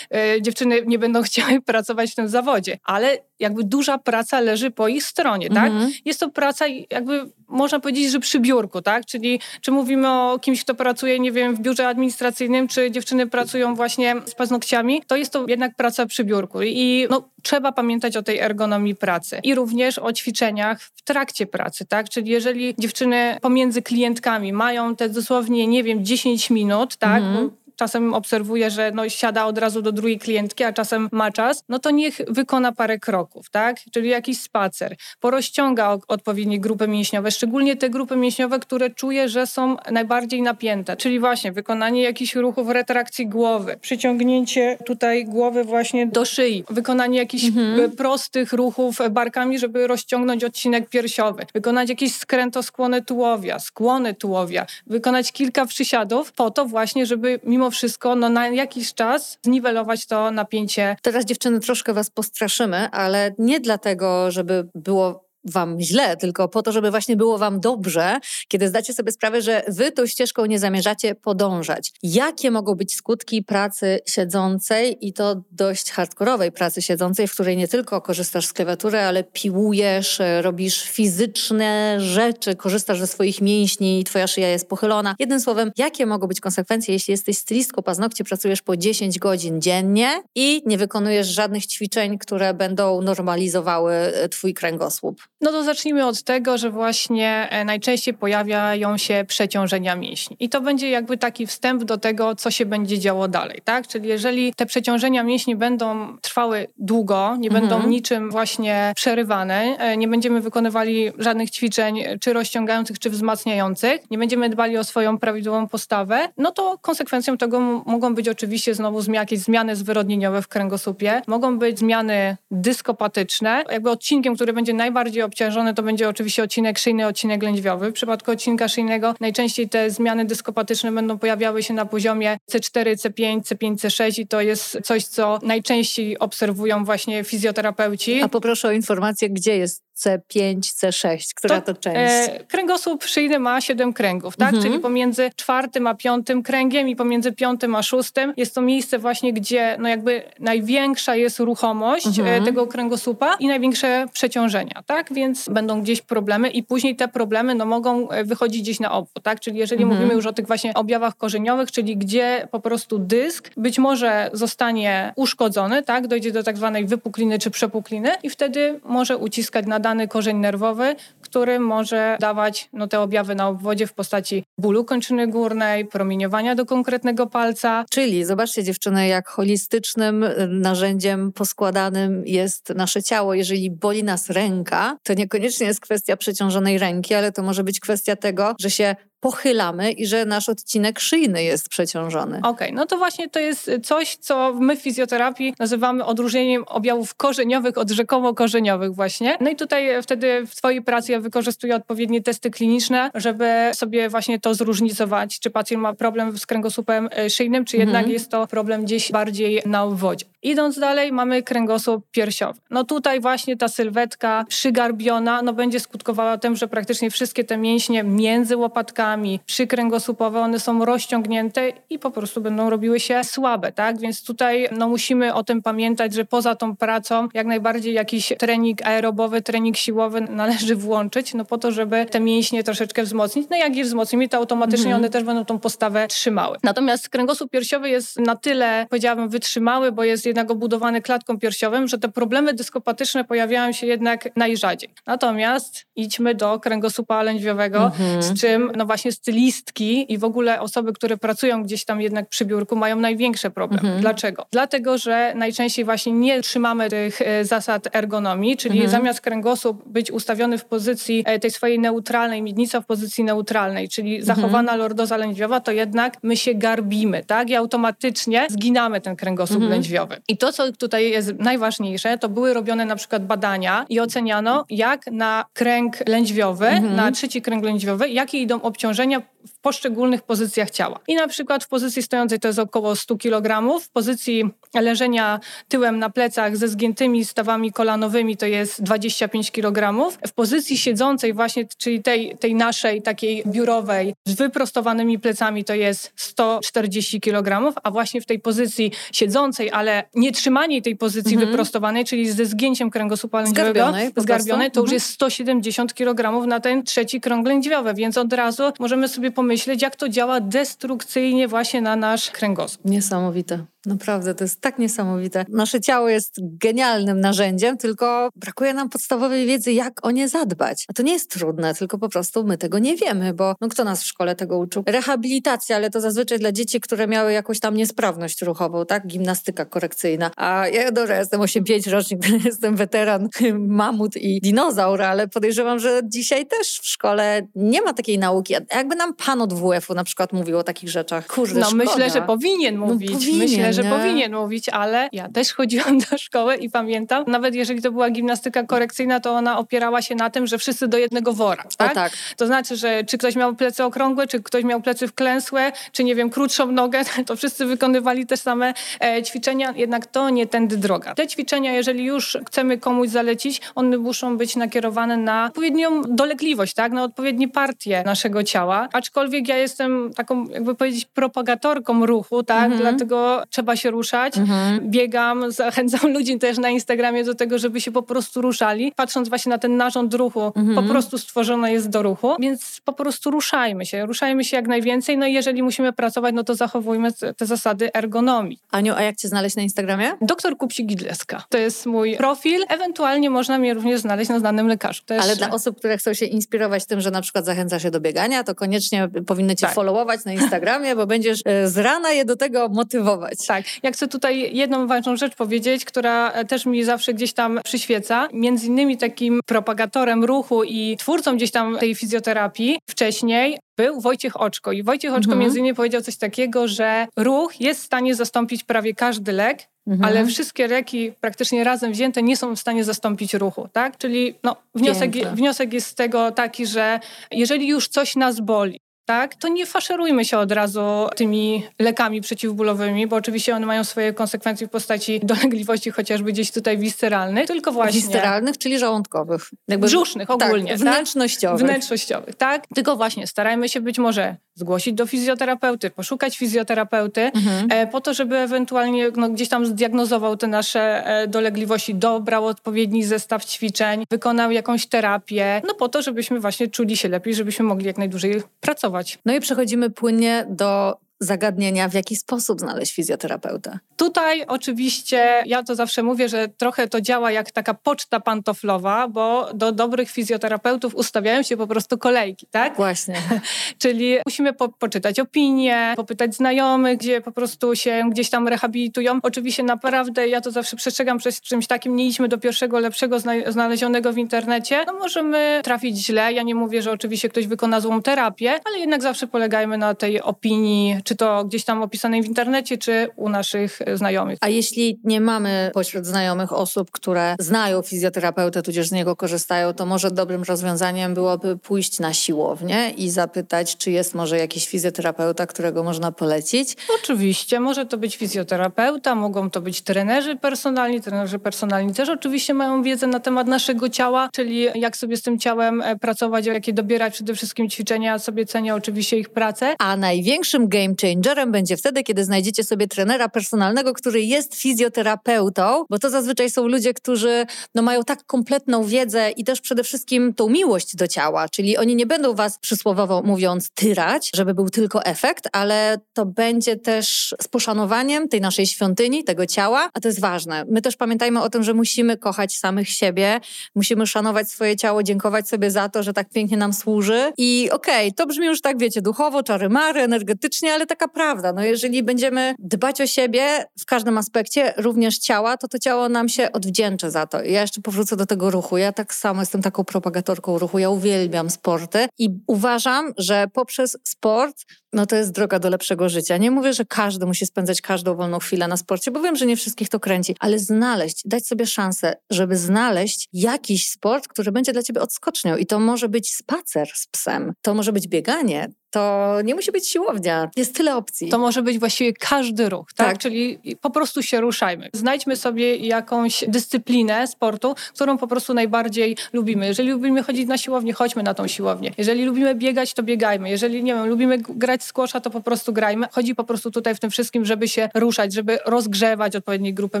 y, 0.36 0.42
dziewczyny 0.42 0.82
nie 0.86 0.98
będą 0.98 1.22
chciały 1.32 1.62
pracować 1.62 2.12
w 2.12 2.14
tym 2.14 2.28
zawodzie, 2.28 2.78
ale 2.84 3.18
jakby 3.42 3.64
duża 3.64 3.98
praca 3.98 4.40
leży 4.40 4.70
po 4.70 4.88
ich 4.88 5.04
stronie, 5.04 5.48
tak? 5.48 5.72
Mhm. 5.72 5.92
Jest 6.04 6.20
to 6.20 6.28
praca 6.28 6.64
jakby 6.90 7.30
można 7.48 7.80
powiedzieć, 7.80 8.10
że 8.10 8.20
przy 8.20 8.40
biurku, 8.40 8.82
tak? 8.82 9.06
Czyli 9.06 9.40
czy 9.60 9.70
mówimy 9.70 10.10
o 10.10 10.38
kimś, 10.38 10.64
kto 10.64 10.74
pracuje, 10.74 11.18
nie 11.18 11.32
wiem, 11.32 11.56
w 11.56 11.60
biurze 11.60 11.88
administracyjnym, 11.88 12.68
czy 12.68 12.90
dziewczyny 12.90 13.26
pracują 13.26 13.74
właśnie 13.74 14.14
z 14.26 14.34
paznokciami, 14.34 15.02
to 15.06 15.16
jest 15.16 15.32
to 15.32 15.44
jednak 15.48 15.76
praca 15.76 16.06
przy 16.06 16.24
biurku 16.24 16.62
i 16.62 17.06
no, 17.10 17.28
trzeba 17.42 17.72
pamiętać 17.72 18.16
o 18.16 18.22
tej 18.22 18.38
ergonomii 18.38 18.94
pracy 18.94 19.40
i 19.42 19.54
również 19.54 19.98
o 19.98 20.12
ćwiczeniach 20.12 20.80
w 20.80 21.02
trakcie 21.02 21.46
pracy, 21.46 21.86
tak? 21.86 22.08
Czyli 22.08 22.30
jeżeli 22.30 22.74
dziewczyny 22.78 23.38
pomiędzy 23.42 23.82
klientkami 23.82 24.52
mają 24.52 24.96
te 24.96 25.08
dosłownie, 25.08 25.66
nie 25.66 25.84
wiem, 25.84 26.04
10 26.04 26.50
minut, 26.50 26.96
tak? 26.96 27.22
Mhm 27.22 27.61
czasem 27.82 28.14
obserwuję, 28.14 28.70
że 28.70 28.90
no, 28.94 29.08
siada 29.08 29.46
od 29.46 29.58
razu 29.58 29.82
do 29.82 29.92
drugiej 29.92 30.18
klientki, 30.18 30.64
a 30.64 30.72
czasem 30.72 31.08
ma 31.12 31.30
czas, 31.30 31.64
no 31.68 31.78
to 31.78 31.90
niech 31.90 32.18
wykona 32.28 32.72
parę 32.72 32.98
kroków, 32.98 33.50
tak? 33.50 33.76
Czyli 33.90 34.08
jakiś 34.08 34.40
spacer, 34.40 34.96
porozciąga 35.20 35.98
odpowiednie 36.08 36.60
grupy 36.60 36.88
mięśniowe, 36.88 37.30
szczególnie 37.30 37.76
te 37.76 37.90
grupy 37.90 38.16
mięśniowe, 38.16 38.58
które 38.58 38.90
czuje, 38.90 39.28
że 39.28 39.46
są 39.46 39.76
najbardziej 39.90 40.42
napięte, 40.42 40.96
czyli 40.96 41.20
właśnie 41.20 41.52
wykonanie 41.52 42.02
jakichś 42.02 42.34
ruchów 42.34 42.68
retrakcji 42.68 43.26
głowy, 43.26 43.76
przyciągnięcie 43.80 44.78
tutaj 44.86 45.24
głowy 45.24 45.64
właśnie 45.64 46.06
do 46.06 46.24
szyi, 46.24 46.64
wykonanie 46.70 47.18
jakichś 47.18 47.44
mhm. 47.44 47.90
prostych 47.90 48.52
ruchów 48.52 48.98
barkami, 49.10 49.58
żeby 49.58 49.86
rozciągnąć 49.86 50.44
odcinek 50.44 50.88
piersiowy, 50.88 51.46
wykonać 51.54 51.88
jakieś 51.88 52.14
skrętoskłony 52.14 53.02
tułowia, 53.02 53.58
skłony 53.58 54.14
tułowia, 54.14 54.66
wykonać 54.86 55.32
kilka 55.32 55.66
przysiadów 55.66 56.32
po 56.32 56.50
to 56.50 56.64
właśnie, 56.64 57.06
żeby 57.06 57.40
mimo 57.44 57.71
wszystko 57.72 58.16
no, 58.16 58.28
na 58.28 58.48
jakiś 58.48 58.94
czas 58.94 59.38
zniwelować 59.44 60.06
to 60.06 60.30
napięcie. 60.30 60.96
Teraz 61.02 61.24
dziewczyny 61.24 61.60
troszkę 61.60 61.94
was 61.94 62.10
postraszymy, 62.10 62.90
ale 62.90 63.34
nie 63.38 63.60
dlatego, 63.60 64.30
żeby 64.30 64.68
było 64.74 65.31
wam 65.44 65.80
źle, 65.80 66.16
tylko 66.16 66.48
po 66.48 66.62
to, 66.62 66.72
żeby 66.72 66.90
właśnie 66.90 67.16
było 67.16 67.38
wam 67.38 67.60
dobrze, 67.60 68.18
kiedy 68.48 68.68
zdacie 68.68 68.92
sobie 68.92 69.12
sprawę, 69.12 69.42
że 69.42 69.62
wy 69.68 69.92
tą 69.92 70.06
ścieżką 70.06 70.46
nie 70.46 70.58
zamierzacie 70.58 71.14
podążać. 71.14 71.92
Jakie 72.02 72.50
mogą 72.50 72.74
być 72.74 72.94
skutki 72.94 73.42
pracy 73.42 74.00
siedzącej 74.06 75.06
i 75.08 75.12
to 75.12 75.42
dość 75.50 75.90
hardkorowej 75.90 76.52
pracy 76.52 76.82
siedzącej, 76.82 77.28
w 77.28 77.32
której 77.32 77.56
nie 77.56 77.68
tylko 77.68 78.00
korzystasz 78.00 78.46
z 78.46 78.52
klawiatury, 78.52 78.98
ale 78.98 79.24
piłujesz, 79.24 80.20
robisz 80.40 80.82
fizyczne 80.82 81.96
rzeczy, 82.00 82.56
korzystasz 82.56 83.00
ze 83.00 83.06
swoich 83.06 83.40
mięśni 83.40 84.00
i 84.00 84.04
twoja 84.04 84.26
szyja 84.26 84.48
jest 84.48 84.68
pochylona. 84.68 85.14
Jednym 85.18 85.40
słowem, 85.40 85.72
jakie 85.76 86.06
mogą 86.06 86.26
być 86.26 86.40
konsekwencje, 86.40 86.94
jeśli 86.94 87.12
jesteś 87.12 87.38
stylistką 87.38 87.82
paznokci, 87.82 88.24
pracujesz 88.24 88.62
po 88.62 88.76
10 88.76 89.18
godzin 89.18 89.60
dziennie 89.60 90.22
i 90.34 90.62
nie 90.66 90.78
wykonujesz 90.78 91.26
żadnych 91.26 91.66
ćwiczeń, 91.66 92.18
które 92.18 92.54
będą 92.54 93.02
normalizowały 93.02 93.94
twój 94.30 94.54
kręgosłup? 94.54 95.31
No 95.42 95.52
to 95.52 95.64
zacznijmy 95.64 96.06
od 96.06 96.22
tego, 96.22 96.58
że 96.58 96.70
właśnie 96.70 97.48
e, 97.50 97.64
najczęściej 97.64 98.14
pojawiają 98.14 98.98
się 98.98 99.24
przeciążenia 99.28 99.96
mięśni. 99.96 100.36
I 100.40 100.48
to 100.48 100.60
będzie 100.60 100.90
jakby 100.90 101.18
taki 101.18 101.46
wstęp 101.46 101.84
do 101.84 101.98
tego, 101.98 102.34
co 102.34 102.50
się 102.50 102.66
będzie 102.66 102.98
działo 102.98 103.28
dalej, 103.28 103.60
tak? 103.64 103.86
Czyli 103.86 104.08
jeżeli 104.08 104.54
te 104.54 104.66
przeciążenia 104.66 105.22
mięśni 105.22 105.56
będą 105.56 106.18
trwały 106.18 106.66
długo, 106.78 107.36
nie 107.38 107.48
mhm. 107.48 107.68
będą 107.68 107.88
niczym 107.88 108.30
właśnie 108.30 108.92
przerywane, 108.96 109.76
e, 109.78 109.96
nie 109.96 110.08
będziemy 110.08 110.40
wykonywali 110.40 111.12
żadnych 111.18 111.50
ćwiczeń, 111.50 112.04
czy 112.20 112.32
rozciągających, 112.32 112.98
czy 112.98 113.10
wzmacniających, 113.10 114.10
nie 114.10 114.18
będziemy 114.18 114.50
dbali 114.50 114.78
o 114.78 114.84
swoją 114.84 115.18
prawidłową 115.18 115.68
postawę, 115.68 116.28
no 116.36 116.50
to 116.50 116.78
konsekwencją 116.78 117.36
tego 117.36 117.60
mogą 117.86 118.14
być 118.14 118.28
oczywiście 118.28 118.74
znowu 118.74 119.12
jakieś 119.12 119.38
zmiany 119.38 119.76
zwyrodnieniowe 119.76 120.42
w 120.42 120.48
kręgosłupie, 120.48 121.22
mogą 121.26 121.58
być 121.58 121.78
zmiany 121.78 122.36
dyskopatyczne, 122.50 123.64
jakby 123.70 123.90
odcinkiem, 123.90 124.34
który 124.34 124.52
będzie 124.52 124.74
najbardziej 124.74 125.22
obciążony 125.32 125.74
to 125.74 125.82
będzie 125.82 126.08
oczywiście 126.08 126.42
odcinek 126.42 126.78
szyjny, 126.78 127.06
odcinek 127.06 127.42
lędźwiowy. 127.42 127.90
W 127.90 127.92
przypadku 127.92 128.30
odcinka 128.30 128.68
szyjnego 128.68 129.14
najczęściej 129.20 129.68
te 129.68 129.90
zmiany 129.90 130.24
dyskopatyczne 130.24 130.92
będą 130.92 131.18
pojawiały 131.18 131.62
się 131.62 131.74
na 131.74 131.86
poziomie 131.86 132.38
C4, 132.50 132.94
C5, 132.94 133.40
C5, 133.40 133.74
C6 133.74 134.20
i 134.20 134.26
to 134.26 134.40
jest 134.40 134.78
coś, 134.84 135.04
co 135.04 135.38
najczęściej 135.42 136.18
obserwują 136.18 136.84
właśnie 136.84 137.24
fizjoterapeuci. 137.24 138.22
A 138.22 138.28
poproszę 138.28 138.68
o 138.68 138.72
informację, 138.72 139.30
gdzie 139.30 139.56
jest 139.56 139.82
C5, 140.04 140.58
C6, 140.60 141.34
która 141.34 141.60
to, 141.60 141.74
to 141.74 141.80
część? 141.80 141.96
E, 141.96 142.44
kręgosłup 142.48 143.04
szyjny 143.04 143.38
ma 143.38 143.60
7 143.60 143.92
kręgów, 143.92 144.36
tak? 144.36 144.48
Mhm. 144.48 144.64
Czyli 144.64 144.78
pomiędzy 144.82 145.30
czwartym 145.36 145.86
a 145.86 145.94
piątym 145.94 146.42
kręgiem 146.42 146.88
i 146.88 146.96
pomiędzy 146.96 147.32
piątym 147.32 147.74
a 147.74 147.82
szóstym 147.82 148.34
jest 148.36 148.54
to 148.54 148.62
miejsce 148.62 148.98
właśnie, 148.98 149.32
gdzie 149.32 149.76
no 149.80 149.88
jakby 149.88 150.22
największa 150.38 151.16
jest 151.16 151.40
ruchomość 151.40 152.18
e, 152.18 152.22
mhm. 152.22 152.44
tego 152.44 152.66
kręgosłupa 152.66 153.34
i 153.40 153.46
największe 153.46 154.06
przeciążenia, 154.12 154.82
tak? 154.86 155.12
Więc 155.12 155.48
będą 155.48 155.82
gdzieś 155.82 156.02
problemy 156.02 156.50
i 156.50 156.62
później 156.62 156.96
te 156.96 157.08
problemy 157.08 157.54
no 157.54 157.66
mogą 157.66 158.10
e, 158.10 158.24
wychodzić 158.24 158.62
gdzieś 158.62 158.80
na 158.80 158.92
obu, 158.92 159.08
tak? 159.22 159.40
Czyli 159.40 159.58
jeżeli 159.58 159.82
mhm. 159.82 160.00
mówimy 160.00 160.14
już 160.14 160.26
o 160.26 160.32
tych 160.32 160.46
właśnie 160.46 160.74
objawach 160.74 161.16
korzeniowych, 161.16 161.72
czyli 161.72 161.96
gdzie 161.96 162.48
po 162.50 162.60
prostu 162.60 162.98
dysk 162.98 163.50
być 163.56 163.78
może 163.78 164.30
zostanie 164.32 165.12
uszkodzony, 165.16 165.82
tak? 165.82 166.06
Dojdzie 166.06 166.32
do 166.32 166.42
tak 166.42 166.56
zwanej 166.56 166.86
wypukliny 166.86 167.38
czy 167.38 167.50
przepukliny 167.50 168.08
i 168.22 168.30
wtedy 168.30 168.80
może 168.84 169.16
uciskać 169.16 169.66
na 169.66 169.80
dany 169.80 169.91
korzeń 170.08 170.36
nerwowy, 170.36 170.96
który 171.20 171.60
może 171.60 172.16
dawać 172.20 172.68
no, 172.72 172.86
te 172.86 173.00
objawy 173.00 173.34
na 173.34 173.48
obwodzie 173.48 173.86
w 173.86 173.92
postaci 173.92 174.44
bólu 174.58 174.84
kończyny 174.84 175.26
górnej, 175.26 175.86
promieniowania 175.86 176.54
do 176.54 176.66
konkretnego 176.66 177.26
palca. 177.26 177.84
Czyli 177.90 178.24
zobaczcie 178.24 178.64
dziewczyny, 178.64 179.08
jak 179.08 179.28
holistycznym 179.28 180.22
y, 180.22 180.48
narzędziem 180.50 181.32
poskładanym 181.32 182.22
jest 182.26 182.68
nasze 182.68 183.02
ciało. 183.02 183.34
Jeżeli 183.34 183.70
boli 183.70 184.04
nas 184.04 184.30
ręka, 184.30 184.98
to 185.02 185.14
niekoniecznie 185.14 185.66
jest 185.66 185.80
kwestia 185.80 186.16
przeciążonej 186.16 186.78
ręki, 186.78 187.14
ale 187.14 187.32
to 187.32 187.42
może 187.42 187.64
być 187.64 187.80
kwestia 187.80 188.16
tego, 188.16 188.54
że 188.60 188.70
się 188.70 188.96
pochylamy 189.22 189.92
i 189.92 190.06
że 190.06 190.24
nasz 190.24 190.48
odcinek 190.48 191.00
szyjny 191.00 191.44
jest 191.44 191.68
przeciążony. 191.68 192.38
Okej, 192.38 192.50
okay, 192.50 192.72
no 192.72 192.86
to 192.86 192.98
właśnie 192.98 193.28
to 193.28 193.40
jest 193.40 193.70
coś, 193.82 194.16
co 194.16 194.54
my 194.54 194.76
w 194.76 194.80
fizjoterapii 194.80 195.54
nazywamy 195.58 196.04
odróżnieniem 196.04 196.64
objawów 196.66 197.14
korzeniowych 197.14 197.78
od 197.78 197.90
rzekomo 197.90 198.34
korzeniowych 198.34 198.94
właśnie. 198.94 199.36
No 199.40 199.50
i 199.50 199.56
tutaj 199.56 200.02
wtedy 200.02 200.46
w 200.46 200.56
Twojej 200.56 200.82
pracy 200.82 201.12
ja 201.12 201.20
wykorzystuję 201.20 201.76
odpowiednie 201.76 202.22
testy 202.22 202.50
kliniczne, 202.50 203.10
żeby 203.14 203.70
sobie 203.72 204.08
właśnie 204.08 204.40
to 204.40 204.54
zróżnicować, 204.54 205.40
czy 205.40 205.50
pacjent 205.50 205.82
ma 205.82 205.94
problem 205.94 206.38
z 206.38 206.46
kręgosłupem 206.46 207.08
e, 207.16 207.30
szyjnym, 207.30 207.64
czy 207.64 207.76
jednak 207.76 207.96
mhm. 207.96 208.12
jest 208.12 208.30
to 208.30 208.46
problem 208.46 208.84
gdzieś 208.84 209.12
bardziej 209.12 209.62
na 209.66 209.84
obwodzie. 209.84 210.26
Idąc 210.42 210.78
dalej, 210.78 211.12
mamy 211.12 211.42
kręgosłup 211.42 212.10
piersiowy. 212.10 212.60
No 212.70 212.84
tutaj 212.84 213.20
właśnie 213.20 213.56
ta 213.56 213.68
sylwetka 213.68 214.44
przygarbiona 214.48 215.42
no 215.42 215.52
będzie 215.52 215.80
skutkowała 215.80 216.38
tym, 216.38 216.56
że 216.56 216.68
praktycznie 216.68 217.10
wszystkie 217.10 217.44
te 217.44 217.58
mięśnie 217.58 218.02
między 218.02 218.56
łopatkami, 218.56 219.11
przykręgosłupowe, 219.46 220.40
one 220.40 220.60
są 220.60 220.84
rozciągnięte 220.84 221.72
i 221.90 221.98
po 221.98 222.10
prostu 222.10 222.40
będą 222.40 222.70
robiły 222.70 223.00
się 223.00 223.24
słabe, 223.24 223.72
tak? 223.72 223.98
Więc 223.98 224.24
tutaj 224.24 224.68
no 224.72 224.88
musimy 224.88 225.34
o 225.34 225.44
tym 225.44 225.62
pamiętać, 225.62 226.14
że 226.14 226.24
poza 226.24 226.54
tą 226.54 226.76
pracą 226.76 227.28
jak 227.34 227.46
najbardziej 227.46 227.94
jakiś 227.94 228.32
trening 228.38 228.86
aerobowy, 228.86 229.42
trening 229.42 229.76
siłowy 229.76 230.20
należy 230.42 230.76
włączyć, 230.76 231.34
no 231.34 231.44
po 231.44 231.58
to, 231.58 231.72
żeby 231.72 232.06
te 232.06 232.20
mięśnie 232.20 232.64
troszeczkę 232.64 233.02
wzmocnić. 233.02 233.46
No 233.50 233.56
jak 233.56 233.76
je 233.76 233.84
wzmocnimy, 233.84 234.28
to 234.28 234.36
automatycznie 234.36 234.86
mhm. 234.86 235.02
one 235.02 235.10
też 235.10 235.24
będą 235.24 235.44
tą 235.44 235.58
postawę 235.58 236.08
trzymały. 236.08 236.58
Natomiast 236.62 237.08
kręgosłup 237.08 237.50
piersiowy 237.50 237.90
jest 237.90 238.18
na 238.20 238.36
tyle, 238.36 238.86
powiedziałabym, 238.90 239.28
wytrzymały, 239.28 239.92
bo 239.92 240.04
jest 240.04 240.26
jednak 240.26 240.50
obudowany 240.50 241.02
klatką 241.02 241.38
piersiową, 241.38 241.86
że 241.86 241.98
te 241.98 242.08
problemy 242.08 242.54
dyskopatyczne 242.54 243.24
pojawiają 243.24 243.72
się 243.72 243.86
jednak 243.86 244.36
najrzadziej. 244.36 244.90
Natomiast 245.06 245.86
idźmy 245.96 246.34
do 246.34 246.60
kręgosłupa 246.60 247.22
lędźwiowego, 247.22 247.78
-hmm. 247.78 248.22
z 248.22 248.40
czym 248.40 248.72
no 248.76 248.86
właśnie 248.86 249.01
właśnie 249.02 249.12
stylistki 249.12 250.12
i 250.12 250.18
w 250.18 250.24
ogóle 250.24 250.60
osoby, 250.60 250.92
które 250.92 251.16
pracują 251.16 251.62
gdzieś 251.62 251.84
tam 251.84 252.00
jednak 252.00 252.28
przy 252.28 252.44
biurku 252.44 252.76
mają 252.76 252.96
największe 252.96 253.50
problemy. 253.50 253.82
Mhm. 253.82 254.00
Dlaczego? 254.00 254.46
Dlatego, 254.50 254.98
że 254.98 255.32
najczęściej 255.36 255.84
właśnie 255.84 256.12
nie 256.12 256.42
trzymamy 256.42 256.90
tych 256.90 257.22
e, 257.22 257.44
zasad 257.44 257.96
ergonomii, 257.96 258.56
czyli 258.56 258.74
mhm. 258.74 258.90
zamiast 258.90 259.20
kręgosłup 259.20 259.88
być 259.88 260.10
ustawiony 260.10 260.58
w 260.58 260.64
pozycji 260.64 261.22
e, 261.26 261.38
tej 261.38 261.50
swojej 261.50 261.78
neutralnej, 261.78 262.42
miednica 262.42 262.80
w 262.80 262.86
pozycji 262.86 263.24
neutralnej, 263.24 263.88
czyli 263.88 264.16
mhm. 264.16 264.36
zachowana 264.36 264.76
lordoza 264.76 265.16
lędźwiowa, 265.16 265.60
to 265.60 265.72
jednak 265.72 266.16
my 266.22 266.36
się 266.36 266.54
garbimy, 266.54 267.24
tak? 267.24 267.50
I 267.50 267.54
automatycznie 267.54 268.46
zginamy 268.50 269.00
ten 269.00 269.16
kręgosłup 269.16 269.56
mhm. 269.56 269.72
lędźwiowy. 269.72 270.16
I 270.28 270.36
to, 270.36 270.52
co 270.52 270.72
tutaj 270.72 271.10
jest 271.10 271.32
najważniejsze, 271.38 272.18
to 272.18 272.28
były 272.28 272.54
robione 272.54 272.84
na 272.84 272.96
przykład 272.96 273.26
badania 273.26 273.86
i 273.88 274.00
oceniano, 274.00 274.64
jak 274.70 275.06
na 275.06 275.44
kręg 275.52 276.08
lędźwiowy, 276.08 276.66
mhm. 276.66 276.96
na 276.96 277.12
trzeci 277.12 277.42
kręg 277.42 277.64
lędźwiowy, 277.64 278.08
jakie 278.08 278.38
idą 278.38 278.62
obciążenia 278.62 278.91
Женя 278.92 279.26
w 279.46 279.58
poszczególnych 279.58 280.22
pozycjach 280.22 280.70
ciała. 280.70 281.00
I 281.08 281.14
na 281.14 281.28
przykład 281.28 281.64
w 281.64 281.68
pozycji 281.68 282.02
stojącej 282.02 282.40
to 282.40 282.48
jest 282.48 282.58
około 282.58 282.96
100 282.96 283.18
kg, 283.18 283.80
w 283.80 283.88
pozycji 283.90 284.50
leżenia 284.74 285.40
tyłem 285.68 285.98
na 285.98 286.10
plecach 286.10 286.56
ze 286.56 286.68
zgiętymi 286.68 287.24
stawami 287.24 287.72
kolanowymi 287.72 288.36
to 288.36 288.46
jest 288.46 288.82
25 288.82 289.50
kg, 289.50 290.10
w 290.26 290.32
pozycji 290.32 290.78
siedzącej 290.78 291.32
właśnie, 291.32 291.66
czyli 291.78 292.02
tej, 292.02 292.36
tej 292.38 292.54
naszej 292.54 293.02
takiej 293.02 293.42
biurowej 293.46 294.14
z 294.24 294.34
wyprostowanymi 294.34 295.18
plecami 295.18 295.64
to 295.64 295.74
jest 295.74 296.12
140 296.16 297.20
kg, 297.20 297.74
a 297.82 297.90
właśnie 297.90 298.20
w 298.20 298.26
tej 298.26 298.40
pozycji 298.40 298.92
siedzącej, 299.12 299.70
ale 299.70 300.04
nie 300.14 300.32
trzymanie 300.32 300.82
tej 300.82 300.96
pozycji 300.96 301.34
mhm. 301.34 301.50
wyprostowanej, 301.50 302.04
czyli 302.04 302.32
ze 302.32 302.46
zgięciem 302.46 302.90
kręgosłupa 302.90 303.40
lędźwiowego, 303.40 303.72
zgarbionej, 303.72 304.12
zgarbionej 304.16 304.70
to 304.70 304.80
mhm. 304.80 304.84
już 304.84 304.92
jest 304.92 305.06
170 305.06 305.94
kg 305.94 306.46
na 306.46 306.60
ten 306.60 306.82
trzeci 306.82 307.20
krąg 307.20 307.46
lędźwiowy, 307.46 307.94
więc 307.94 308.18
od 308.18 308.32
razu 308.32 308.62
możemy 308.78 309.08
sobie 309.08 309.31
pomyśleć, 309.32 309.82
jak 309.82 309.96
to 309.96 310.08
działa 310.08 310.40
destrukcyjnie 310.40 311.48
właśnie 311.48 311.80
na 311.82 311.96
nasz 311.96 312.30
kręgosłup. 312.30 312.84
Niesamowite. 312.84 313.64
Naprawdę, 313.86 314.34
to 314.34 314.44
jest 314.44 314.60
tak 314.60 314.78
niesamowite. 314.78 315.44
Nasze 315.48 315.80
ciało 315.80 316.08
jest 316.08 316.36
genialnym 316.42 317.20
narzędziem, 317.20 317.76
tylko 317.76 318.28
brakuje 318.36 318.74
nam 318.74 318.88
podstawowej 318.88 319.46
wiedzy, 319.46 319.72
jak 319.72 320.06
o 320.06 320.10
nie 320.10 320.28
zadbać. 320.28 320.84
A 320.88 320.92
to 320.92 321.02
nie 321.02 321.12
jest 321.12 321.30
trudne, 321.30 321.74
tylko 321.74 321.98
po 321.98 322.08
prostu 322.08 322.44
my 322.44 322.58
tego 322.58 322.78
nie 322.78 322.96
wiemy, 322.96 323.34
bo 323.34 323.54
no, 323.60 323.68
kto 323.68 323.84
nas 323.84 324.02
w 324.02 324.06
szkole 324.06 324.36
tego 324.36 324.58
uczył? 324.58 324.82
Rehabilitacja, 324.86 325.76
ale 325.76 325.90
to 325.90 326.00
zazwyczaj 326.00 326.38
dla 326.38 326.52
dzieci, 326.52 326.80
które 326.80 327.06
miały 327.06 327.32
jakąś 327.32 327.60
tam 327.60 327.74
niesprawność 327.74 328.42
ruchową, 328.42 328.86
tak? 328.86 329.06
Gimnastyka 329.06 329.64
korekcyjna. 329.64 330.30
A 330.36 330.68
ja 330.68 330.92
dobrze, 330.92 331.18
jestem 331.18 331.40
8-5 331.40 331.90
rocznik, 331.90 332.20
jestem 332.44 332.76
weteran, 332.76 333.28
mamut 333.82 334.16
i 334.16 334.40
dinozaur, 334.40 335.02
ale 335.02 335.28
podejrzewam, 335.28 335.78
że 335.78 336.00
dzisiaj 336.04 336.46
też 336.46 336.68
w 336.68 336.86
szkole 336.86 337.46
nie 337.54 337.82
ma 337.82 337.92
takiej 337.92 338.18
nauki. 338.18 338.54
Jakby 338.74 338.96
nam 338.96 339.14
pan 339.14 339.42
od 339.42 339.52
WF-u 339.52 339.94
na 339.94 340.04
przykład 340.04 340.32
mówił 340.32 340.58
o 340.58 340.62
takich 340.62 340.90
rzeczach. 340.90 341.26
Kurde, 341.26 341.60
no 341.60 341.66
szkoda. 341.66 341.84
myślę, 341.84 342.10
że 342.10 342.22
powinien 342.22 342.78
no, 342.78 342.86
mówić. 342.86 343.10
No, 343.10 343.16
powinien. 343.16 343.38
Myślę, 343.38 343.71
że 343.72 343.82
nie? 343.82 343.90
powinien 343.90 344.32
mówić, 344.34 344.68
ale 344.68 345.08
ja 345.12 345.28
też 345.28 345.52
chodziłam 345.52 345.98
do 345.98 346.18
szkoły 346.18 346.56
i 346.56 346.70
pamiętam, 346.70 347.24
nawet 347.26 347.54
jeżeli 347.54 347.82
to 347.82 347.92
była 347.92 348.10
gimnastyka 348.10 348.62
korekcyjna, 348.62 349.20
to 349.20 349.32
ona 349.32 349.58
opierała 349.58 350.02
się 350.02 350.14
na 350.14 350.30
tym, 350.30 350.46
że 350.46 350.58
wszyscy 350.58 350.88
do 350.88 350.98
jednego 350.98 351.32
wora. 351.32 351.64
Tak? 351.76 351.94
tak. 351.94 352.12
To 352.36 352.46
znaczy, 352.46 352.76
że 352.76 353.04
czy 353.04 353.18
ktoś 353.18 353.36
miał 353.36 353.54
plecy 353.54 353.84
okrągłe, 353.84 354.26
czy 354.26 354.42
ktoś 354.42 354.64
miał 354.64 354.82
plecy 354.82 355.08
wklęsłe, 355.08 355.72
czy 355.92 356.04
nie 356.04 356.14
wiem, 356.14 356.30
krótszą 356.30 356.72
nogę, 356.72 357.02
to 357.26 357.36
wszyscy 357.36 357.66
wykonywali 357.66 358.26
te 358.26 358.36
same 358.36 358.74
e, 359.00 359.22
ćwiczenia, 359.22 359.72
jednak 359.76 360.06
to 360.06 360.30
nie 360.30 360.46
tędy 360.46 360.76
droga. 360.76 361.14
Te 361.14 361.26
ćwiczenia, 361.26 361.72
jeżeli 361.72 362.04
już 362.04 362.38
chcemy 362.48 362.78
komuś 362.78 363.08
zalecić, 363.08 363.60
one 363.74 363.98
muszą 363.98 364.36
być 364.36 364.56
nakierowane 364.56 365.16
na 365.16 365.44
odpowiednią 365.46 366.02
dolegliwość, 366.02 366.74
tak? 366.74 366.92
na 366.92 367.04
odpowiednie 367.04 367.48
partie 367.48 368.02
naszego 368.06 368.44
ciała. 368.44 368.88
Aczkolwiek 368.92 369.48
ja 369.48 369.56
jestem 369.56 370.10
taką, 370.16 370.44
jakby 370.44 370.74
powiedzieć, 370.74 371.04
propagatorką 371.04 372.06
ruchu, 372.06 372.42
tak? 372.42 372.64
Mhm. 372.64 372.80
Dlatego 372.80 373.42
trzeba 373.62 373.76
się 373.76 373.90
ruszać. 373.90 374.38
Mhm. 374.38 374.90
Biegam, 374.90 375.50
zachęcam 375.62 376.12
ludzi 376.12 376.38
też 376.38 376.58
na 376.58 376.70
Instagramie 376.70 377.24
do 377.24 377.34
tego, 377.34 377.58
żeby 377.58 377.80
się 377.80 377.92
po 377.92 378.02
prostu 378.02 378.42
ruszali. 378.42 378.92
Patrząc 378.96 379.28
właśnie 379.28 379.50
na 379.50 379.58
ten 379.58 379.76
narząd 379.76 380.14
ruchu, 380.14 380.52
mhm. 380.56 380.74
po 380.74 380.82
prostu 380.82 381.18
stworzony 381.18 381.72
jest 381.72 381.88
do 381.88 382.02
ruchu, 382.02 382.36
więc 382.40 382.80
po 382.84 382.92
prostu 382.92 383.30
ruszajmy 383.30 383.86
się. 383.86 384.06
Ruszajmy 384.06 384.44
się 384.44 384.56
jak 384.56 384.68
najwięcej. 384.68 385.18
No 385.18 385.26
i 385.26 385.32
jeżeli 385.32 385.62
musimy 385.62 385.92
pracować, 385.92 386.34
no 386.34 386.44
to 386.44 386.54
zachowujmy 386.54 387.08
te 387.36 387.46
zasady 387.46 387.92
ergonomii. 387.94 388.58
Aniu, 388.70 388.94
a 388.96 389.02
jak 389.02 389.16
cię 389.16 389.28
znaleźć 389.28 389.56
na 389.56 389.62
Instagramie? 389.62 390.12
Doktor 390.20 390.56
Kupsi 390.56 390.86
Gidleska. 390.86 391.44
To 391.48 391.58
jest 391.58 391.86
mój 391.86 392.16
profil. 392.16 392.64
Ewentualnie 392.68 393.30
można 393.30 393.58
mnie 393.58 393.74
również 393.74 394.00
znaleźć 394.00 394.30
na 394.30 394.38
znanym 394.38 394.68
lekarzu. 394.68 395.02
Też... 395.06 395.22
Ale 395.22 395.36
dla 395.36 395.50
osób, 395.50 395.78
które 395.78 395.98
chcą 395.98 396.14
się 396.14 396.26
inspirować 396.26 396.86
tym, 396.86 397.00
że 397.00 397.10
na 397.10 397.20
przykład 397.20 397.44
zachęca 397.44 397.78
się 397.78 397.90
do 397.90 398.00
biegania, 398.00 398.44
to 398.44 398.54
koniecznie 398.54 399.08
powinny 399.26 399.56
cię 399.56 399.66
tak. 399.66 399.74
followować 399.74 400.24
na 400.24 400.32
Instagramie, 400.32 400.96
bo 400.96 401.06
będziesz 401.06 401.40
e, 401.44 401.68
z 401.68 401.78
rana 401.78 402.10
je 402.10 402.24
do 402.24 402.36
tego 402.36 402.68
motywować. 402.68 403.34
Tak. 403.52 403.64
Ja 403.82 403.90
chcę 403.90 404.08
tutaj 404.08 404.56
jedną 404.56 404.86
ważną 404.86 405.16
rzecz 405.16 405.34
powiedzieć, 405.34 405.84
która 405.84 406.44
też 406.44 406.66
mi 406.66 406.84
zawsze 406.84 407.14
gdzieś 407.14 407.32
tam 407.32 407.60
przyświeca. 407.64 408.28
Między 408.32 408.66
innymi 408.66 408.96
takim 408.96 409.40
propagatorem 409.46 410.24
ruchu 410.24 410.64
i 410.64 410.96
twórcą 410.96 411.36
gdzieś 411.36 411.50
tam 411.50 411.78
tej 411.78 411.94
fizjoterapii 411.94 412.78
wcześniej 412.90 413.58
był 413.76 414.00
Wojciech 414.00 414.40
Oczko. 414.40 414.72
I 414.72 414.82
Wojciech 414.82 415.12
Oczko 415.12 415.32
mhm. 415.32 415.40
między 415.40 415.58
innymi 415.58 415.74
powiedział 415.74 416.02
coś 416.02 416.16
takiego, 416.16 416.68
że 416.68 417.06
ruch 417.16 417.60
jest 417.60 417.80
w 417.80 417.84
stanie 417.84 418.14
zastąpić 418.14 418.64
prawie 418.64 418.94
każdy 418.94 419.32
lek, 419.32 419.72
Mhm. 419.86 420.04
ale 420.04 420.26
wszystkie 420.26 420.68
leki 420.68 421.12
praktycznie 421.20 421.64
razem 421.64 421.92
wzięte 421.92 422.22
nie 422.22 422.36
są 422.36 422.56
w 422.56 422.60
stanie 422.60 422.84
zastąpić 422.84 423.34
ruchu, 423.34 423.68
tak? 423.72 423.98
Czyli 423.98 424.34
no, 424.42 424.56
wniosek, 424.74 425.12
wniosek 425.34 425.72
jest 425.72 425.86
z 425.86 425.94
tego 425.94 426.32
taki, 426.32 426.66
że 426.66 427.00
jeżeli 427.30 427.68
już 427.68 427.88
coś 427.88 428.16
nas 428.16 428.40
boli, 428.40 428.80
tak, 429.04 429.34
to 429.34 429.48
nie 429.48 429.66
faszerujmy 429.66 430.24
się 430.24 430.38
od 430.38 430.52
razu 430.52 430.80
tymi 431.16 431.66
lekami 431.78 432.20
przeciwbólowymi, 432.20 433.06
bo 433.06 433.16
oczywiście 433.16 433.56
one 433.56 433.66
mają 433.66 433.84
swoje 433.84 434.12
konsekwencje 434.12 434.66
w 434.66 434.70
postaci 434.70 435.20
dolegliwości 435.22 435.90
chociażby 435.90 436.32
gdzieś 436.32 436.52
tutaj 436.52 436.78
wisceralnych, 436.78 437.46
tylko 437.46 437.72
właśnie... 437.72 438.00
Wisceralnych, 438.00 438.58
czyli 438.58 438.78
żołądkowych. 438.78 439.50
Jakby... 439.68 439.86
Brzusznych 439.86 440.28
tak, 440.28 440.42
ogólnie. 440.42 440.70
Tak, 440.70 440.78
wnętrznościowych. 440.78 441.60
Tak? 441.60 441.68
Wnętrznościowych, 441.68 442.34
tak. 442.34 442.66
Tylko 442.74 442.96
właśnie 442.96 443.26
starajmy 443.26 443.68
się 443.68 443.80
być 443.80 443.98
może 443.98 444.36
zgłosić 444.54 444.94
do 444.94 445.06
fizjoterapeuty, 445.06 445.90
poszukać 445.90 446.38
fizjoterapeuty, 446.38 447.20
mhm. 447.20 447.66
e, 447.70 447.86
po 447.86 448.00
to, 448.00 448.14
żeby 448.14 448.36
ewentualnie 448.36 449.10
no, 449.16 449.28
gdzieś 449.28 449.48
tam 449.48 449.66
zdiagnozował 449.66 450.36
te 450.36 450.46
nasze 450.46 451.06
e, 451.06 451.28
dolegliwości, 451.28 451.94
dobrał 451.94 452.46
odpowiedni 452.46 453.04
zestaw 453.04 453.44
ćwiczeń, 453.44 454.04
wykonał 454.10 454.50
jakąś 454.50 454.86
terapię, 454.86 455.62
no 455.66 455.74
po 455.74 455.88
to, 455.88 456.02
żebyśmy 456.02 456.40
właśnie 456.40 456.68
czuli 456.68 456.96
się 456.96 457.08
lepiej, 457.08 457.34
żebyśmy 457.34 457.64
mogli 457.64 457.86
jak 457.86 457.98
najdłużej 457.98 458.42
pracować. 458.60 459.18
No 459.24 459.34
i 459.34 459.40
przechodzimy 459.40 459.90
płynnie 459.90 460.46
do 460.48 460.96
zagadnienia, 461.24 461.88
w 461.88 461.94
jaki 461.94 462.16
sposób 462.16 462.60
znaleźć 462.60 462.94
fizjoterapeutę? 462.94 463.78
Tutaj 463.96 464.44
oczywiście 464.46 465.42
ja 465.46 465.62
to 465.62 465.74
zawsze 465.74 466.02
mówię, 466.02 466.28
że 466.28 466.48
trochę 466.48 466.88
to 466.88 467.00
działa 467.00 467.30
jak 467.30 467.50
taka 467.50 467.74
poczta 467.74 468.20
pantoflowa, 468.20 469.08
bo 469.08 469.54
do 469.54 469.72
dobrych 469.72 470.10
fizjoterapeutów 470.10 470.94
ustawiają 470.94 471.42
się 471.42 471.56
po 471.56 471.66
prostu 471.66 471.98
kolejki, 471.98 472.46
tak? 472.50 472.76
Właśnie. 472.76 473.14
Czyli 473.78 474.16
musimy 474.26 474.52
po, 474.52 474.68
poczytać 474.68 475.20
opinie, 475.20 475.94
popytać 475.96 476.34
znajomych, 476.34 476.98
gdzie 476.98 477.20
po 477.20 477.32
prostu 477.32 477.76
się 477.76 478.04
gdzieś 478.10 478.30
tam 478.30 478.48
rehabilitują. 478.48 479.18
Oczywiście 479.22 479.62
naprawdę 479.62 480.28
ja 480.28 480.40
to 480.40 480.50
zawsze 480.50 480.76
przestrzegam 480.76 481.18
przed 481.18 481.40
czymś 481.40 481.66
takim, 481.66 481.96
nie 481.96 482.06
idźmy 482.06 482.28
do 482.28 482.38
pierwszego 482.38 482.78
lepszego 482.78 483.18
znalezionego 483.46 484.12
w 484.12 484.18
internecie. 484.18 484.84
No 484.86 484.92
możemy 484.92 485.60
trafić 485.64 485.98
źle. 485.98 486.32
Ja 486.32 486.42
nie 486.42 486.54
mówię, 486.54 486.82
że 486.82 486.92
oczywiście 486.92 487.28
ktoś 487.28 487.46
wykona 487.46 487.80
złą 487.80 488.02
terapię, 488.02 488.60
ale 488.64 488.78
jednak 488.78 489.02
zawsze 489.02 489.26
polegajmy 489.26 489.78
na 489.78 489.94
tej 489.94 490.20
opinii, 490.20 490.96
czy 491.04 491.11
to 491.16 491.44
gdzieś 491.44 491.64
tam 491.64 491.82
opisanej 491.82 492.22
w 492.22 492.26
internecie, 492.26 492.78
czy 492.78 493.08
u 493.16 493.28
naszych 493.28 493.78
znajomych. 493.94 494.38
A 494.40 494.48
jeśli 494.48 495.00
nie 495.04 495.20
mamy 495.20 495.70
pośród 495.74 496.06
znajomych 496.06 496.52
osób, 496.52 496.90
które 496.90 497.36
znają 497.38 497.82
fizjoterapeutę, 497.82 498.62
tudzież 498.62 498.88
z 498.88 498.92
niego 498.92 499.16
korzystają, 499.16 499.72
to 499.72 499.86
może 499.86 500.10
dobrym 500.10 500.42
rozwiązaniem 500.42 501.14
byłoby 501.14 501.58
pójść 501.58 502.00
na 502.00 502.14
siłownię 502.14 502.90
i 502.96 503.10
zapytać, 503.10 503.76
czy 503.76 503.90
jest 503.90 504.14
może 504.14 504.38
jakiś 504.38 504.68
fizjoterapeuta, 504.68 505.46
którego 505.46 505.82
można 505.82 506.12
polecić? 506.12 506.76
Oczywiście, 507.02 507.60
może 507.60 507.86
to 507.86 507.98
być 507.98 508.16
fizjoterapeuta, 508.16 509.14
mogą 509.14 509.50
to 509.50 509.60
być 509.60 509.82
trenerzy 509.82 510.36
personalni. 510.36 511.00
Trenerzy 511.00 511.38
personalni 511.38 511.94
też 511.94 512.08
oczywiście 512.08 512.54
mają 512.54 512.82
wiedzę 512.82 513.06
na 513.06 513.20
temat 513.20 513.46
naszego 513.46 513.88
ciała, 513.88 514.28
czyli 514.32 514.66
jak 514.74 514.96
sobie 514.96 515.16
z 515.16 515.22
tym 515.22 515.38
ciałem 515.38 515.82
e, 515.82 515.98
pracować, 515.98 516.46
jakie 516.46 516.72
dobierać 516.72 517.14
przede 517.14 517.34
wszystkim 517.34 517.70
ćwiczenia. 517.70 518.18
Sobie 518.18 518.46
cenię 518.46 518.74
oczywiście 518.74 519.18
ich 519.18 519.28
pracę. 519.28 519.74
A 519.78 519.96
największym 519.96 520.68
game 520.68 520.94
changerem 521.02 521.52
będzie 521.52 521.76
wtedy, 521.76 522.02
kiedy 522.02 522.24
znajdziecie 522.24 522.64
sobie 522.64 522.88
trenera 522.88 523.28
personalnego, 523.28 523.92
który 523.92 524.22
jest 524.22 524.54
fizjoterapeutą, 524.54 525.84
bo 525.90 525.98
to 525.98 526.10
zazwyczaj 526.10 526.50
są 526.50 526.66
ludzie, 526.66 526.94
którzy 526.94 527.46
no, 527.74 527.82
mają 527.82 528.02
tak 528.04 528.24
kompletną 528.26 528.84
wiedzę 528.84 529.30
i 529.30 529.44
też 529.44 529.60
przede 529.60 529.84
wszystkim 529.84 530.34
tą 530.34 530.48
miłość 530.48 530.96
do 530.96 531.08
ciała, 531.08 531.48
czyli 531.48 531.76
oni 531.76 531.96
nie 531.96 532.06
będą 532.06 532.34
was 532.34 532.58
przysłowowo 532.58 533.22
mówiąc 533.22 533.70
tyrać, 533.74 534.30
żeby 534.36 534.54
był 534.54 534.70
tylko 534.70 535.04
efekt, 535.04 535.48
ale 535.52 535.98
to 536.12 536.26
będzie 536.26 536.76
też 536.76 537.34
z 537.42 537.48
poszanowaniem 537.48 538.28
tej 538.28 538.40
naszej 538.40 538.66
świątyni, 538.66 539.24
tego 539.24 539.46
ciała, 539.46 539.90
a 539.94 540.00
to 540.00 540.08
jest 540.08 540.20
ważne. 540.20 540.64
My 540.68 540.82
też 540.82 540.96
pamiętajmy 540.96 541.42
o 541.42 541.50
tym, 541.50 541.62
że 541.62 541.74
musimy 541.74 542.16
kochać 542.16 542.56
samych 542.56 542.88
siebie, 542.88 543.40
musimy 543.74 544.06
szanować 544.06 544.50
swoje 544.50 544.76
ciało, 544.76 545.02
dziękować 545.02 545.48
sobie 545.48 545.70
za 545.70 545.88
to, 545.88 546.02
że 546.02 546.12
tak 546.12 546.30
pięknie 546.30 546.56
nam 546.56 546.72
służy 546.72 547.32
i 547.38 547.70
okej, 547.72 548.06
okay, 548.06 548.12
to 548.12 548.26
brzmi 548.26 548.46
już 548.46 548.60
tak, 548.60 548.78
wiecie, 548.78 549.02
duchowo, 549.02 549.42
czary 549.42 549.68
mary, 549.68 550.00
energetycznie, 550.00 550.72
ale 550.72 550.81
taka 550.86 551.08
prawda. 551.08 551.52
No 551.52 551.64
jeżeli 551.64 552.02
będziemy 552.02 552.54
dbać 552.58 553.00
o 553.00 553.06
siebie 553.06 553.64
w 553.80 553.86
każdym 553.86 554.18
aspekcie, 554.18 554.74
również 554.76 555.18
ciała, 555.18 555.56
to 555.56 555.68
to 555.68 555.78
ciało 555.78 556.08
nam 556.08 556.28
się 556.28 556.52
odwdzięczy 556.52 557.10
za 557.10 557.26
to. 557.26 557.42
Ja 557.42 557.60
jeszcze 557.60 557.80
powrócę 557.80 558.16
do 558.16 558.26
tego 558.26 558.50
ruchu. 558.50 558.78
Ja 558.78 558.92
tak 558.92 559.14
samo 559.14 559.42
jestem 559.42 559.62
taką 559.62 559.84
propagatorką 559.84 560.58
ruchu. 560.58 560.78
Ja 560.78 560.90
uwielbiam 560.90 561.50
sporty 561.50 562.08
i 562.18 562.30
uważam, 562.46 563.12
że 563.18 563.46
poprzez 563.52 563.96
sport 564.04 564.64
no 564.92 565.06
to 565.06 565.16
jest 565.16 565.32
droga 565.32 565.58
do 565.58 565.70
lepszego 565.70 566.08
życia. 566.08 566.36
Nie 566.36 566.50
mówię, 566.50 566.72
że 566.72 566.84
każdy 566.84 567.26
musi 567.26 567.46
spędzać 567.46 567.80
każdą 567.80 568.14
wolną 568.14 568.38
chwilę 568.38 568.68
na 568.68 568.76
sporcie, 568.76 569.10
bo 569.10 569.20
wiem, 569.20 569.36
że 569.36 569.46
nie 569.46 569.56
wszystkich 569.56 569.88
to 569.88 570.00
kręci, 570.00 570.36
ale 570.40 570.58
znaleźć, 570.58 571.22
dać 571.24 571.46
sobie 571.46 571.66
szansę, 571.66 572.14
żeby 572.30 572.56
znaleźć 572.56 573.28
jakiś 573.32 573.88
sport, 573.88 574.28
który 574.28 574.52
będzie 574.52 574.72
dla 574.72 574.82
ciebie 574.82 575.00
odskocznią. 575.00 575.56
I 575.56 575.66
to 575.66 575.78
może 575.78 576.08
być 576.08 576.34
spacer 576.34 576.88
z 576.94 577.06
psem, 577.06 577.52
to 577.62 577.74
może 577.74 577.92
być 577.92 578.08
bieganie, 578.08 578.68
to 578.92 579.36
nie 579.44 579.54
musi 579.54 579.72
być 579.72 579.88
siłownia. 579.88 580.50
Jest 580.56 580.76
tyle 580.76 580.96
opcji. 580.96 581.28
To 581.28 581.38
może 581.38 581.62
być 581.62 581.78
właściwie 581.78 582.12
każdy 582.12 582.68
ruch, 582.68 582.92
tak? 582.96 583.06
tak? 583.06 583.18
Czyli 583.18 583.58
po 583.80 583.90
prostu 583.90 584.22
się 584.22 584.40
ruszajmy. 584.40 584.90
Znajdźmy 584.92 585.36
sobie 585.36 585.76
jakąś 585.76 586.44
dyscyplinę 586.48 587.26
sportu, 587.26 587.74
którą 587.94 588.18
po 588.18 588.26
prostu 588.26 588.54
najbardziej 588.54 589.16
lubimy. 589.32 589.66
Jeżeli 589.66 589.90
lubimy 589.90 590.22
chodzić 590.22 590.48
na 590.48 590.58
siłownię, 590.58 590.92
chodźmy 590.92 591.22
na 591.22 591.34
tą 591.34 591.46
siłownię. 591.46 591.92
Jeżeli 591.98 592.24
lubimy 592.24 592.54
biegać, 592.54 592.94
to 592.94 593.02
biegajmy. 593.02 593.50
Jeżeli, 593.50 593.82
nie 593.82 593.94
wiem, 593.94 594.06
lubimy 594.06 594.38
grać 594.38 594.82
skłosza, 594.82 595.20
to 595.20 595.30
po 595.30 595.40
prostu 595.40 595.72
grajmy. 595.72 596.06
Chodzi 596.12 596.34
po 596.34 596.44
prostu 596.44 596.70
tutaj 596.70 596.94
w 596.94 597.00
tym 597.00 597.10
wszystkim, 597.10 597.44
żeby 597.44 597.68
się 597.68 597.88
ruszać, 597.94 598.32
żeby 598.32 598.58
rozgrzewać 598.66 599.36
odpowiednie 599.36 599.74
grupy 599.74 600.00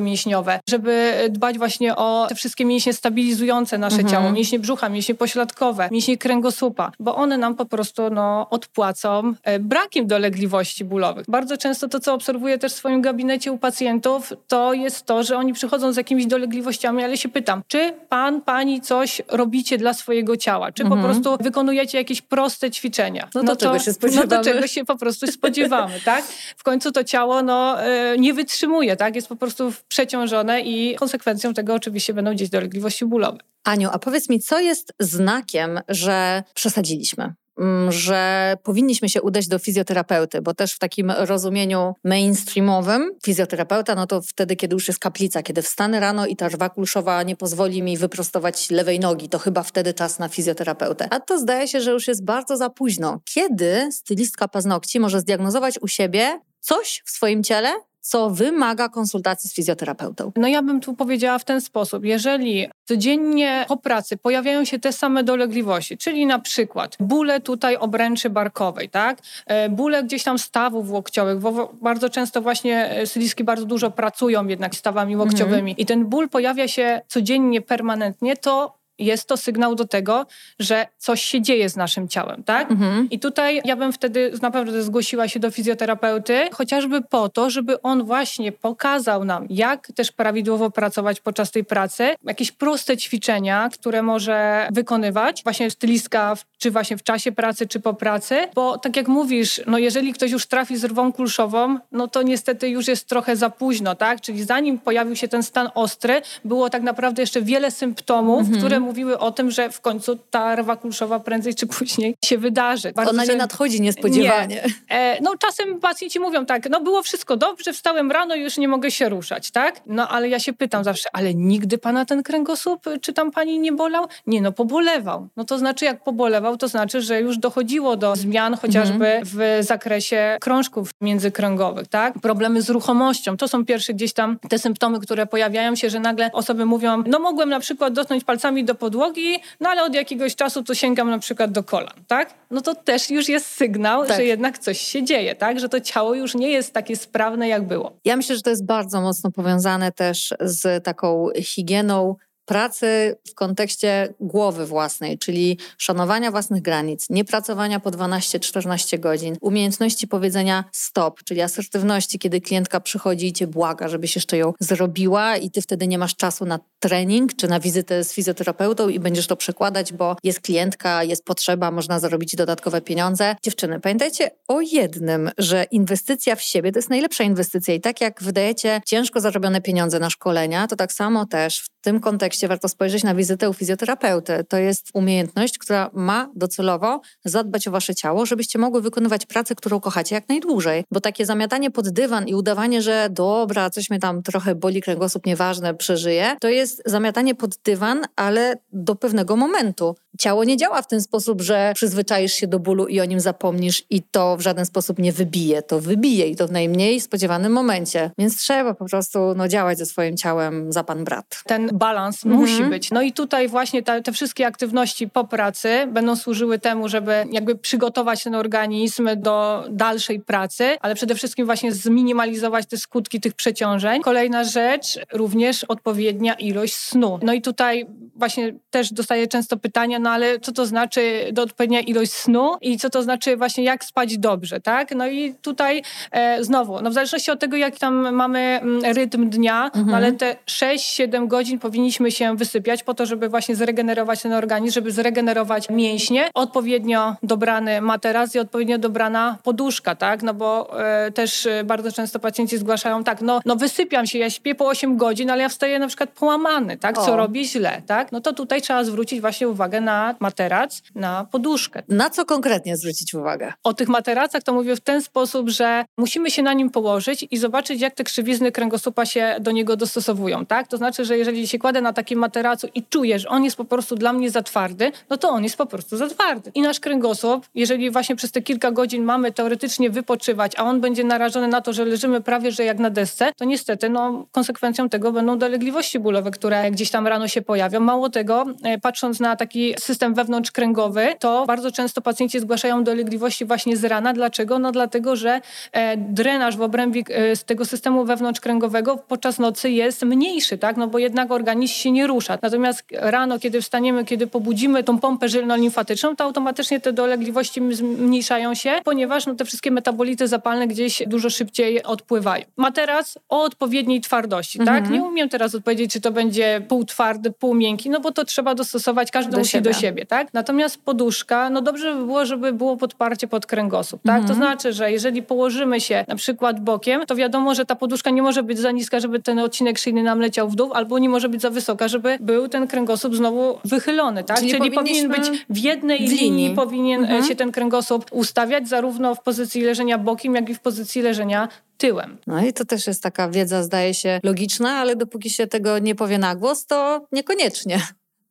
mięśniowe, 0.00 0.60
żeby 0.68 1.14
dbać 1.30 1.58
właśnie 1.58 1.96
o 1.96 2.26
te 2.28 2.34
wszystkie 2.34 2.64
mięśnie 2.64 2.92
stabilizujące 2.92 3.78
nasze 3.78 3.96
mhm. 3.96 4.12
ciało, 4.14 4.32
mięśnie 4.32 4.58
brzucha, 4.58 4.88
mięśnie 4.88 5.14
pośladkowe, 5.14 5.88
mięśnie 5.92 6.18
kręgosłupa, 6.18 6.92
bo 7.00 7.16
one 7.16 7.38
nam 7.38 7.54
po 7.54 7.64
prostu 7.66 8.10
no, 8.10 8.46
odpływają 8.50 8.81
płacą 8.82 9.34
e, 9.42 9.58
brakiem 9.58 10.06
dolegliwości 10.06 10.84
bólowych. 10.84 11.24
Bardzo 11.28 11.56
często 11.56 11.88
to, 11.88 12.00
co 12.00 12.14
obserwuję 12.14 12.58
też 12.58 12.72
w 12.72 12.76
swoim 12.76 13.02
gabinecie 13.02 13.52
u 13.52 13.58
pacjentów, 13.58 14.32
to 14.48 14.72
jest 14.72 15.06
to, 15.06 15.22
że 15.22 15.36
oni 15.36 15.52
przychodzą 15.52 15.92
z 15.92 15.96
jakimiś 15.96 16.26
dolegliwościami, 16.26 17.04
ale 17.04 17.16
się 17.16 17.28
pytam, 17.28 17.62
czy 17.68 17.94
pan, 18.08 18.40
pani 18.40 18.80
coś 18.80 19.22
robicie 19.28 19.78
dla 19.78 19.94
swojego 19.94 20.36
ciała? 20.36 20.72
Czy 20.72 20.82
mhm. 20.82 21.00
po 21.00 21.08
prostu 21.08 21.36
wykonujecie 21.40 21.98
jakieś 21.98 22.22
proste 22.22 22.70
ćwiczenia? 22.70 23.28
No, 23.34 23.42
no 23.42 23.56
to, 23.56 23.60
czego 23.60 23.78
się 23.78 23.92
spodziewamy. 23.92 24.28
No 24.30 24.36
to 24.36 24.44
czego 24.44 24.66
się 24.66 24.84
po 24.84 24.96
prostu 24.96 25.26
spodziewamy, 25.26 26.00
tak? 26.04 26.24
W 26.56 26.62
końcu 26.62 26.92
to 26.92 27.04
ciało 27.04 27.42
no, 27.42 27.82
e, 27.82 28.18
nie 28.18 28.34
wytrzymuje, 28.34 28.96
tak? 28.96 29.16
Jest 29.16 29.28
po 29.28 29.36
prostu 29.36 29.72
przeciążone 29.88 30.60
i 30.60 30.94
konsekwencją 30.94 31.54
tego 31.54 31.74
oczywiście 31.74 32.14
będą 32.14 32.32
gdzieś 32.32 32.48
dolegliwości 32.50 33.06
bólowe. 33.06 33.38
Aniu, 33.64 33.88
a 33.92 33.98
powiedz 33.98 34.28
mi, 34.28 34.40
co 34.40 34.60
jest 34.60 34.92
znakiem, 35.00 35.80
że 35.88 36.42
przesadziliśmy? 36.54 37.34
Mm, 37.62 37.92
że 37.92 38.54
powinniśmy 38.62 39.08
się 39.08 39.22
udać 39.22 39.48
do 39.48 39.58
fizjoterapeuty, 39.58 40.42
bo 40.42 40.54
też 40.54 40.72
w 40.72 40.78
takim 40.78 41.10
rozumieniu 41.10 41.94
mainstreamowym 42.04 43.10
fizjoterapeuta, 43.24 43.94
no 43.94 44.06
to 44.06 44.22
wtedy, 44.22 44.56
kiedy 44.56 44.74
już 44.74 44.88
jest 44.88 45.00
kaplica, 45.00 45.42
kiedy 45.42 45.62
wstanę 45.62 46.00
rano 46.00 46.26
i 46.26 46.36
ta 46.36 46.48
rwa 46.48 46.70
kulszowa 46.70 47.22
nie 47.22 47.36
pozwoli 47.36 47.82
mi 47.82 47.98
wyprostować 47.98 48.70
lewej 48.70 49.00
nogi, 49.00 49.28
to 49.28 49.38
chyba 49.38 49.62
wtedy 49.62 49.94
czas 49.94 50.18
na 50.18 50.28
fizjoterapeutę. 50.28 51.08
A 51.10 51.20
to 51.20 51.38
zdaje 51.38 51.68
się, 51.68 51.80
że 51.80 51.90
już 51.90 52.08
jest 52.08 52.24
bardzo 52.24 52.56
za 52.56 52.70
późno. 52.70 53.20
Kiedy 53.34 53.92
stylistka 53.92 54.48
paznokci 54.48 55.00
może 55.00 55.20
zdiagnozować 55.20 55.78
u 55.82 55.88
siebie 55.88 56.40
coś 56.60 57.02
w 57.04 57.10
swoim 57.10 57.42
ciele, 57.42 57.68
co 58.02 58.30
wymaga 58.30 58.88
konsultacji 58.88 59.50
z 59.50 59.54
fizjoterapeutą? 59.54 60.32
No 60.36 60.48
ja 60.48 60.62
bym 60.62 60.80
tu 60.80 60.94
powiedziała 60.94 61.38
w 61.38 61.44
ten 61.44 61.60
sposób. 61.60 62.04
Jeżeli 62.04 62.66
codziennie 62.84 63.64
po 63.68 63.76
pracy 63.76 64.16
pojawiają 64.16 64.64
się 64.64 64.78
te 64.78 64.92
same 64.92 65.24
dolegliwości, 65.24 65.98
czyli 65.98 66.26
na 66.26 66.38
przykład 66.38 66.96
bóle 67.00 67.40
tutaj 67.40 67.76
obręczy 67.76 68.30
barkowej, 68.30 68.88
tak? 68.88 69.18
E, 69.46 69.68
bóle 69.68 70.04
gdzieś 70.04 70.24
tam 70.24 70.38
stawów 70.38 70.90
łokciowych, 70.90 71.38
bo 71.38 71.72
bardzo 71.82 72.10
często 72.10 72.42
właśnie 72.42 72.90
e, 72.90 73.06
stylistki 73.06 73.44
bardzo 73.44 73.64
dużo 73.66 73.90
pracują 73.90 74.46
jednak 74.46 74.74
stawami 74.74 75.16
łokciowymi 75.16 75.70
mhm. 75.70 75.76
i 75.76 75.86
ten 75.86 76.06
ból 76.06 76.28
pojawia 76.28 76.68
się 76.68 77.00
codziennie, 77.08 77.60
permanentnie, 77.60 78.36
to 78.36 78.81
jest 79.04 79.28
to 79.28 79.36
sygnał 79.36 79.74
do 79.74 79.84
tego, 79.84 80.26
że 80.58 80.86
coś 80.98 81.22
się 81.22 81.42
dzieje 81.42 81.68
z 81.68 81.76
naszym 81.76 82.08
ciałem, 82.08 82.44
tak? 82.44 82.70
Mhm. 82.70 83.10
I 83.10 83.18
tutaj 83.18 83.60
ja 83.64 83.76
bym 83.76 83.92
wtedy 83.92 84.32
naprawdę 84.42 84.82
zgłosiła 84.82 85.28
się 85.28 85.40
do 85.40 85.50
fizjoterapeuty, 85.50 86.48
chociażby 86.52 87.02
po 87.02 87.28
to, 87.28 87.50
żeby 87.50 87.82
on 87.82 88.04
właśnie 88.04 88.52
pokazał 88.52 89.24
nam, 89.24 89.46
jak 89.50 89.92
też 89.94 90.12
prawidłowo 90.12 90.70
pracować 90.70 91.20
podczas 91.20 91.50
tej 91.50 91.64
pracy, 91.64 92.14
jakieś 92.24 92.52
proste 92.52 92.96
ćwiczenia, 92.96 93.68
które 93.72 94.02
może 94.02 94.68
wykonywać, 94.72 95.42
właśnie 95.42 95.70
stylistka, 95.70 96.36
czy 96.58 96.70
właśnie 96.70 96.96
w 96.96 97.02
czasie 97.02 97.32
pracy, 97.32 97.66
czy 97.66 97.80
po 97.80 97.94
pracy, 97.94 98.48
bo 98.54 98.78
tak 98.78 98.96
jak 98.96 99.08
mówisz, 99.08 99.60
no 99.66 99.78
jeżeli 99.78 100.12
ktoś 100.12 100.30
już 100.30 100.46
trafi 100.46 100.76
z 100.76 100.84
rwą 100.84 101.12
kulszową, 101.12 101.78
no 101.92 102.08
to 102.08 102.22
niestety 102.22 102.68
już 102.68 102.88
jest 102.88 103.08
trochę 103.08 103.36
za 103.36 103.50
późno, 103.50 103.94
tak? 103.94 104.20
Czyli 104.20 104.44
zanim 104.44 104.78
pojawił 104.78 105.16
się 105.16 105.28
ten 105.28 105.42
stan 105.42 105.68
ostry, 105.74 106.22
było 106.44 106.70
tak 106.70 106.82
naprawdę 106.82 107.22
jeszcze 107.22 107.42
wiele 107.42 107.70
symptomów, 107.70 108.40
mhm. 108.40 108.58
które 108.58 108.80
mówiły 108.92 109.18
o 109.18 109.30
tym, 109.30 109.50
że 109.50 109.70
w 109.70 109.80
końcu 109.80 110.18
ta 110.30 110.56
rwa 110.56 110.76
kulszowa 110.76 111.20
prędzej 111.20 111.54
czy 111.54 111.66
później 111.66 112.14
się 112.24 112.38
wydarzy. 112.38 112.92
Bardzo 112.92 113.10
Ona 113.10 113.24
nie 113.24 113.36
nadchodzi 113.36 113.80
niespodziewanie. 113.80 114.62
Nie. 114.90 114.96
E, 114.96 115.20
no 115.22 115.36
czasem 115.36 115.80
pacjenci 115.80 116.20
mówią 116.20 116.46
tak, 116.46 116.70
no 116.70 116.80
było 116.80 117.02
wszystko 117.02 117.36
dobrze, 117.36 117.72
wstałem 117.72 118.12
rano 118.12 118.34
i 118.34 118.40
już 118.40 118.58
nie 118.58 118.68
mogę 118.68 118.90
się 118.90 119.08
ruszać, 119.08 119.50
tak? 119.50 119.80
No 119.86 120.08
ale 120.08 120.28
ja 120.28 120.38
się 120.38 120.52
pytam 120.52 120.84
zawsze, 120.84 121.08
ale 121.12 121.34
nigdy 121.34 121.78
pana 121.78 122.04
ten 122.04 122.22
kręgosłup, 122.22 122.84
czy 123.00 123.12
tam 123.12 123.30
pani 123.30 123.58
nie 123.58 123.72
bolał? 123.72 124.06
Nie, 124.26 124.40
no 124.40 124.52
pobolewał. 124.52 125.28
No 125.36 125.44
to 125.44 125.58
znaczy 125.58 125.84
jak 125.84 126.04
pobolewał, 126.04 126.56
to 126.56 126.68
znaczy, 126.68 127.02
że 127.02 127.20
już 127.20 127.38
dochodziło 127.38 127.96
do 127.96 128.16
zmian 128.16 128.56
chociażby 128.56 129.06
mhm. 129.06 129.24
w 129.24 129.66
zakresie 129.66 130.36
krążków 130.40 130.90
międzykręgowych, 131.00 131.88
tak? 131.88 132.14
Problemy 132.22 132.62
z 132.62 132.70
ruchomością. 132.70 133.36
To 133.36 133.48
są 133.48 133.64
pierwsze 133.64 133.94
gdzieś 133.94 134.12
tam 134.12 134.38
te 134.48 134.58
symptomy, 134.58 135.00
które 135.00 135.26
pojawiają 135.26 135.76
się, 135.76 135.90
że 135.90 136.00
nagle 136.00 136.30
osoby 136.32 136.66
mówią, 136.66 137.02
no 137.06 137.18
mogłem 137.18 137.48
na 137.48 137.60
przykład 137.60 137.92
dotknąć 137.92 138.24
palcami 138.24 138.64
do 138.64 138.71
podłogi, 138.74 139.38
no 139.60 139.68
ale 139.68 139.82
od 139.84 139.94
jakiegoś 139.94 140.34
czasu 140.34 140.62
to 140.62 140.74
sięgam 140.74 141.10
na 141.10 141.18
przykład 141.18 141.52
do 141.52 141.64
kolan, 141.64 142.04
tak? 142.06 142.34
No 142.50 142.60
to 142.60 142.74
też 142.74 143.10
już 143.10 143.28
jest 143.28 143.46
sygnał, 143.46 144.06
tak. 144.06 144.16
że 144.16 144.24
jednak 144.24 144.58
coś 144.58 144.80
się 144.80 145.04
dzieje, 145.04 145.34
tak? 145.34 145.60
Że 145.60 145.68
to 145.68 145.80
ciało 145.80 146.14
już 146.14 146.34
nie 146.34 146.50
jest 146.50 146.72
takie 146.72 146.96
sprawne, 146.96 147.48
jak 147.48 147.66
było. 147.66 147.92
Ja 148.04 148.16
myślę, 148.16 148.36
że 148.36 148.42
to 148.42 148.50
jest 148.50 148.66
bardzo 148.66 149.00
mocno 149.00 149.30
powiązane 149.30 149.92
też 149.92 150.34
z 150.40 150.84
taką 150.84 151.28
higieną 151.36 152.16
pracy 152.44 153.16
w 153.28 153.34
kontekście 153.34 154.14
głowy 154.20 154.66
własnej, 154.66 155.18
czyli 155.18 155.58
szanowania 155.78 156.30
własnych 156.30 156.62
granic, 156.62 157.06
nie 157.10 157.24
pracowania 157.24 157.80
po 157.80 157.90
12-14 157.90 159.00
godzin, 159.00 159.36
umiejętności 159.40 160.08
powiedzenia 160.08 160.64
stop, 160.72 161.24
czyli 161.24 161.40
asertywności, 161.40 162.18
kiedy 162.18 162.40
klientka 162.40 162.80
przychodzi 162.80 163.26
i 163.26 163.32
cię 163.32 163.46
błaga, 163.46 163.88
żebyś 163.88 164.14
jeszcze 164.14 164.36
ją 164.36 164.52
zrobiła 164.60 165.36
i 165.36 165.50
ty 165.50 165.62
wtedy 165.62 165.86
nie 165.86 165.98
masz 165.98 166.16
czasu 166.16 166.44
na 166.44 166.58
trening 166.80 167.36
czy 167.36 167.48
na 167.48 167.60
wizytę 167.60 168.04
z 168.04 168.12
fizjoterapeutą 168.12 168.88
i 168.88 169.00
będziesz 169.00 169.26
to 169.26 169.36
przekładać, 169.36 169.92
bo 169.92 170.16
jest 170.22 170.40
klientka, 170.40 171.04
jest 171.04 171.24
potrzeba, 171.24 171.70
można 171.70 172.00
zarobić 172.00 172.36
dodatkowe 172.36 172.80
pieniądze. 172.80 173.36
Dziewczyny, 173.42 173.80
pamiętajcie 173.80 174.30
o 174.48 174.60
jednym, 174.60 175.30
że 175.38 175.64
inwestycja 175.70 176.36
w 176.36 176.42
siebie 176.42 176.72
to 176.72 176.78
jest 176.78 176.90
najlepsza 176.90 177.24
inwestycja 177.24 177.74
i 177.74 177.80
tak 177.80 178.00
jak 178.00 178.22
wydajecie 178.22 178.80
ciężko 178.86 179.20
zarobione 179.20 179.60
pieniądze 179.60 179.98
na 179.98 180.10
szkolenia, 180.10 180.66
to 180.66 180.76
tak 180.76 180.92
samo 180.92 181.26
też 181.26 181.60
w 181.60 181.71
tym 181.82 182.00
kontekście 182.00 182.48
warto 182.48 182.68
spojrzeć 182.68 183.04
na 183.04 183.14
wizytę 183.14 183.50
u 183.50 183.54
fizjoterapeuty. 183.54 184.44
To 184.48 184.56
jest 184.56 184.90
umiejętność, 184.94 185.58
która 185.58 185.90
ma 185.92 186.30
docelowo 186.34 187.00
zadbać 187.24 187.68
o 187.68 187.70
wasze 187.70 187.94
ciało, 187.94 188.26
żebyście 188.26 188.58
mogły 188.58 188.82
wykonywać 188.82 189.26
pracę, 189.26 189.54
którą 189.54 189.80
kochacie 189.80 190.14
jak 190.14 190.28
najdłużej. 190.28 190.84
Bo 190.90 191.00
takie 191.00 191.26
zamiatanie 191.26 191.70
pod 191.70 191.88
dywan 191.88 192.28
i 192.28 192.34
udawanie, 192.34 192.82
że 192.82 193.08
dobra, 193.10 193.70
coś 193.70 193.90
mnie 193.90 193.98
tam 193.98 194.22
trochę 194.22 194.54
boli 194.54 194.82
kręgosłup, 194.82 195.26
nieważne, 195.26 195.74
przeżyje, 195.74 196.36
to 196.40 196.48
jest 196.48 196.82
zamiatanie 196.86 197.34
pod 197.34 197.56
dywan, 197.56 198.02
ale 198.16 198.54
do 198.72 198.94
pewnego 198.94 199.36
momentu. 199.36 199.94
Ciało 200.18 200.44
nie 200.44 200.56
działa 200.56 200.82
w 200.82 200.86
ten 200.86 201.00
sposób, 201.00 201.42
że 201.42 201.72
przyzwyczaisz 201.74 202.32
się 202.32 202.46
do 202.46 202.58
bólu 202.58 202.86
i 202.86 203.00
o 203.00 203.04
nim 203.04 203.20
zapomnisz 203.20 203.82
i 203.90 204.02
to 204.02 204.36
w 204.36 204.40
żaden 204.40 204.66
sposób 204.66 204.98
nie 204.98 205.12
wybije. 205.12 205.62
To 205.62 205.80
wybije 205.80 206.28
i 206.28 206.36
to 206.36 206.48
w 206.48 206.52
najmniej 206.52 207.00
spodziewanym 207.00 207.52
momencie. 207.52 208.10
Więc 208.18 208.36
trzeba 208.36 208.74
po 208.74 208.84
prostu 208.84 209.34
no, 209.36 209.48
działać 209.48 209.78
ze 209.78 209.86
swoim 209.86 210.16
ciałem 210.16 210.72
za 210.72 210.84
pan 210.84 211.04
brat. 211.04 211.42
Ten 211.46 211.70
balans 211.72 212.26
mhm. 212.26 212.40
musi 212.40 212.64
być. 212.64 212.90
No 212.90 213.02
i 213.02 213.12
tutaj 213.12 213.48
właśnie 213.48 213.82
te, 213.82 214.02
te 214.02 214.12
wszystkie 214.12 214.46
aktywności 214.46 215.08
po 215.08 215.24
pracy 215.24 215.86
będą 215.86 216.16
służyły 216.16 216.58
temu, 216.58 216.88
żeby 216.88 217.24
jakby 217.30 217.54
przygotować 217.54 218.24
ten 218.24 218.34
organizm 218.34 219.08
do 219.16 219.64
dalszej 219.70 220.20
pracy, 220.20 220.76
ale 220.80 220.94
przede 220.94 221.14
wszystkim 221.14 221.46
właśnie 221.46 221.72
zminimalizować 221.72 222.66
te 222.66 222.76
skutki 222.76 223.20
tych 223.20 223.34
przeciążeń. 223.34 224.02
Kolejna 224.02 224.44
rzecz, 224.44 224.98
również 225.12 225.64
odpowiednia 225.64 226.34
ilość 226.34 226.74
snu. 226.74 227.18
No 227.22 227.32
i 227.32 227.42
tutaj 227.42 227.86
właśnie 228.16 228.54
też 228.70 228.92
dostaję 228.92 229.26
często 229.26 229.56
pytania, 229.56 229.98
no 230.02 230.10
ale 230.10 230.40
co 230.40 230.52
to 230.52 230.66
znaczy 230.66 231.28
do 231.32 231.42
odpowiednia 231.42 231.80
ilość 231.80 232.12
snu 232.12 232.56
i 232.60 232.78
co 232.78 232.90
to 232.90 233.02
znaczy 233.02 233.36
właśnie 233.36 233.64
jak 233.64 233.84
spać 233.84 234.18
dobrze, 234.18 234.60
tak? 234.60 234.94
No 234.94 235.06
i 235.06 235.34
tutaj 235.34 235.82
e, 236.10 236.44
znowu, 236.44 236.80
no 236.82 236.90
w 236.90 236.92
zależności 236.92 237.30
od 237.30 237.40
tego, 237.40 237.56
jaki 237.56 237.78
tam 237.78 238.14
mamy 238.14 238.38
mm, 238.38 238.84
rytm 238.96 239.30
dnia, 239.30 239.60
no 239.74 239.80
mhm. 239.80 239.86
no 239.86 239.96
ale 239.96 240.12
te 240.12 240.36
6-7 240.46 241.28
godzin 241.28 241.58
powinniśmy 241.58 242.10
się 242.10 242.36
wysypiać 242.36 242.82
po 242.82 242.94
to, 242.94 243.06
żeby 243.06 243.28
właśnie 243.28 243.56
zregenerować 243.56 244.22
ten 244.22 244.32
organizm, 244.32 244.74
żeby 244.74 244.92
zregenerować 244.92 245.70
mięśnie, 245.70 246.30
odpowiednio 246.34 247.14
dobrany 247.22 247.80
materac 247.80 248.34
i 248.34 248.38
odpowiednio 248.38 248.78
dobrana 248.78 249.38
poduszka, 249.42 249.94
tak? 249.94 250.22
No 250.22 250.34
bo 250.34 250.80
e, 250.84 251.10
też 251.10 251.46
e, 251.46 251.64
bardzo 251.64 251.92
często 251.92 252.18
pacjenci 252.18 252.58
zgłaszają 252.58 253.04
tak, 253.04 253.20
no, 253.20 253.40
no 253.44 253.56
wysypiam 253.56 254.06
się, 254.06 254.18
ja 254.18 254.30
śpię 254.30 254.54
po 254.54 254.66
8 254.66 254.96
godzin, 254.96 255.30
ale 255.30 255.42
ja 255.42 255.48
wstaję 255.48 255.78
na 255.78 255.86
przykład 255.86 256.10
połamany, 256.10 256.76
tak? 256.76 256.98
Co 256.98 257.12
o. 257.12 257.16
robię 257.16 257.44
źle, 257.44 257.82
tak? 257.86 258.12
No 258.12 258.20
to 258.20 258.32
tutaj 258.32 258.62
trzeba 258.62 258.84
zwrócić 258.84 259.20
właśnie 259.20 259.48
uwagę 259.48 259.80
na 259.80 259.91
materac, 260.20 260.82
na 260.94 261.26
poduszkę. 261.30 261.82
Na 261.88 262.10
co 262.10 262.24
konkretnie 262.24 262.76
zwrócić 262.76 263.14
uwagę? 263.14 263.52
O 263.64 263.74
tych 263.74 263.88
materacach 263.88 264.42
to 264.42 264.52
mówię 264.52 264.76
w 264.76 264.80
ten 264.80 265.02
sposób, 265.02 265.48
że 265.50 265.84
musimy 265.98 266.30
się 266.30 266.42
na 266.42 266.52
nim 266.52 266.70
położyć 266.70 267.26
i 267.30 267.38
zobaczyć, 267.38 267.80
jak 267.80 267.94
te 267.94 268.04
krzywizny 268.04 268.52
kręgosłupa 268.52 269.06
się 269.06 269.36
do 269.40 269.50
niego 269.50 269.76
dostosowują, 269.76 270.46
tak? 270.46 270.68
To 270.68 270.76
znaczy, 270.76 271.04
że 271.04 271.18
jeżeli 271.18 271.48
się 271.48 271.58
kładę 271.58 271.80
na 271.80 271.92
takim 271.92 272.18
materacu 272.18 272.68
i 272.74 272.82
czuję, 272.82 273.18
że 273.18 273.28
on 273.28 273.44
jest 273.44 273.56
po 273.56 273.64
prostu 273.64 273.96
dla 273.96 274.12
mnie 274.12 274.30
za 274.30 274.42
twardy, 274.42 274.92
no 275.10 275.16
to 275.16 275.28
on 275.28 275.42
jest 275.42 275.56
po 275.56 275.66
prostu 275.66 275.96
za 275.96 276.08
twardy. 276.08 276.50
I 276.54 276.62
nasz 276.62 276.80
kręgosłup, 276.80 277.46
jeżeli 277.54 277.90
właśnie 277.90 278.16
przez 278.16 278.32
te 278.32 278.42
kilka 278.42 278.70
godzin 278.70 279.04
mamy 279.04 279.32
teoretycznie 279.32 279.90
wypoczywać, 279.90 280.52
a 280.56 280.64
on 280.64 280.80
będzie 280.80 281.04
narażony 281.04 281.48
na 281.48 281.60
to, 281.60 281.72
że 281.72 281.84
leżymy 281.84 282.20
prawie, 282.20 282.52
że 282.52 282.64
jak 282.64 282.78
na 282.78 282.90
desce, 282.90 283.32
to 283.36 283.44
niestety 283.44 283.88
no, 283.88 284.26
konsekwencją 284.32 284.88
tego 284.88 285.12
będą 285.12 285.38
dolegliwości 285.38 285.98
bólowe, 285.98 286.30
które 286.30 286.70
gdzieś 286.70 286.90
tam 286.90 287.06
rano 287.06 287.28
się 287.28 287.42
pojawią. 287.42 287.80
Mało 287.80 288.10
tego, 288.10 288.44
e, 288.62 288.78
patrząc 288.78 289.20
na 289.20 289.36
taki 289.36 289.74
system 289.82 290.14
wewnątrzkręgowy, 290.14 291.06
to 291.18 291.46
bardzo 291.46 291.72
często 291.72 292.00
pacjenci 292.00 292.40
zgłaszają 292.40 292.84
dolegliwości 292.84 293.44
właśnie 293.44 293.76
z 293.76 293.84
rana. 293.84 294.12
Dlaczego? 294.12 294.58
No 294.58 294.72
dlatego, 294.72 295.16
że 295.16 295.40
e, 295.72 295.96
drenaż 295.96 296.56
w 296.56 296.62
obrębie 296.62 297.02
e, 297.08 297.36
z 297.36 297.44
tego 297.44 297.64
systemu 297.64 298.04
wewnątrzkręgowego 298.04 298.96
podczas 298.96 299.38
nocy 299.38 299.70
jest 299.70 300.02
mniejszy, 300.02 300.58
tak? 300.58 300.76
No 300.76 300.86
bo 300.88 300.98
jednak 300.98 301.30
organizm 301.30 301.74
się 301.74 301.90
nie 301.90 302.06
rusza. 302.06 302.38
Natomiast 302.42 302.84
rano, 302.92 303.38
kiedy 303.38 303.62
wstaniemy, 303.62 304.04
kiedy 304.04 304.26
pobudzimy 304.26 304.84
tą 304.84 304.98
pompę 304.98 305.28
żylno-limfatyczną, 305.28 306.16
to 306.16 306.24
automatycznie 306.24 306.80
te 306.80 306.92
dolegliwości 306.92 307.60
zmniejszają 307.74 308.54
się, 308.54 308.72
ponieważ 308.84 309.26
no, 309.26 309.34
te 309.34 309.44
wszystkie 309.44 309.70
metabolity 309.70 310.28
zapalne 310.28 310.66
gdzieś 310.66 311.02
dużo 311.06 311.30
szybciej 311.30 311.82
odpływają. 311.82 312.44
Materac 312.56 313.18
o 313.28 313.42
odpowiedniej 313.42 314.00
twardości, 314.00 314.58
tak? 314.58 314.68
mhm. 314.68 314.84
tak? 314.84 314.92
Nie 314.92 315.02
umiem 315.02 315.28
teraz 315.28 315.54
odpowiedzieć, 315.54 315.92
czy 315.92 316.00
to 316.00 316.10
będzie 316.10 316.62
pół 316.68 316.84
twardy, 316.84 317.30
pół 317.30 317.54
miękki, 317.54 317.90
no 317.90 318.00
bo 318.00 318.12
to 318.12 318.24
trzeba 318.24 318.54
dostosować, 318.54 319.10
każdy 319.10 319.32
do 319.32 319.38
musi 319.38 319.50
siebie. 319.50 319.70
do 319.70 319.71
siebie, 319.74 320.06
tak? 320.06 320.28
Natomiast 320.32 320.84
poduszka, 320.84 321.50
no 321.50 321.60
dobrze 321.60 321.94
by 321.94 322.06
było, 322.06 322.26
żeby 322.26 322.52
było 322.52 322.76
podparcie 322.76 323.28
pod 323.28 323.46
kręgosłup, 323.46 324.02
tak? 324.02 324.20
Mhm. 324.20 324.28
To 324.28 324.34
znaczy, 324.34 324.72
że 324.72 324.92
jeżeli 324.92 325.22
położymy 325.22 325.80
się 325.80 326.04
na 326.08 326.16
przykład 326.16 326.60
bokiem, 326.60 327.06
to 327.06 327.16
wiadomo, 327.16 327.54
że 327.54 327.64
ta 327.64 327.76
poduszka 327.76 328.10
nie 328.10 328.22
może 328.22 328.42
być 328.42 328.58
za 328.58 328.70
niska, 328.70 329.00
żeby 329.00 329.20
ten 329.20 329.38
odcinek 329.38 329.78
szyjny 329.78 330.02
nam 330.02 330.20
leciał 330.20 330.48
w 330.48 330.54
dół, 330.54 330.72
albo 330.72 330.98
nie 330.98 331.08
może 331.08 331.28
być 331.28 331.40
za 331.42 331.50
wysoka, 331.50 331.88
żeby 331.88 332.18
był 332.20 332.48
ten 332.48 332.66
kręgosłup 332.66 333.16
znowu 333.16 333.58
wychylony, 333.64 334.24
tak? 334.24 334.38
Czyli, 334.38 334.50
Czyli 334.50 334.70
powinien 334.70 335.08
być 335.08 335.44
w 335.50 335.58
jednej 335.58 335.98
w 335.98 336.10
linii. 336.10 336.18
linii 336.18 336.50
powinien 336.50 337.04
e, 337.04 337.08
mhm. 337.08 337.24
się 337.24 337.36
ten 337.36 337.52
kręgosłup 337.52 338.04
ustawiać, 338.10 338.68
zarówno 338.68 339.14
w 339.14 339.22
pozycji 339.22 339.62
leżenia 339.62 339.98
bokiem, 339.98 340.34
jak 340.34 340.48
i 340.48 340.54
w 340.54 340.60
pozycji 340.60 341.02
leżenia 341.02 341.48
tyłem. 341.78 342.18
No 342.26 342.44
i 342.46 342.52
to 342.52 342.64
też 342.64 342.86
jest 342.86 343.02
taka 343.02 343.28
wiedza, 343.28 343.62
zdaje 343.62 343.94
się, 343.94 344.20
logiczna, 344.22 344.70
ale 344.70 344.96
dopóki 344.96 345.30
się 345.30 345.46
tego 345.46 345.78
nie 345.78 345.94
powie 345.94 346.18
na 346.18 346.36
głos, 346.36 346.66
to 346.66 347.06
niekoniecznie. 347.12 347.80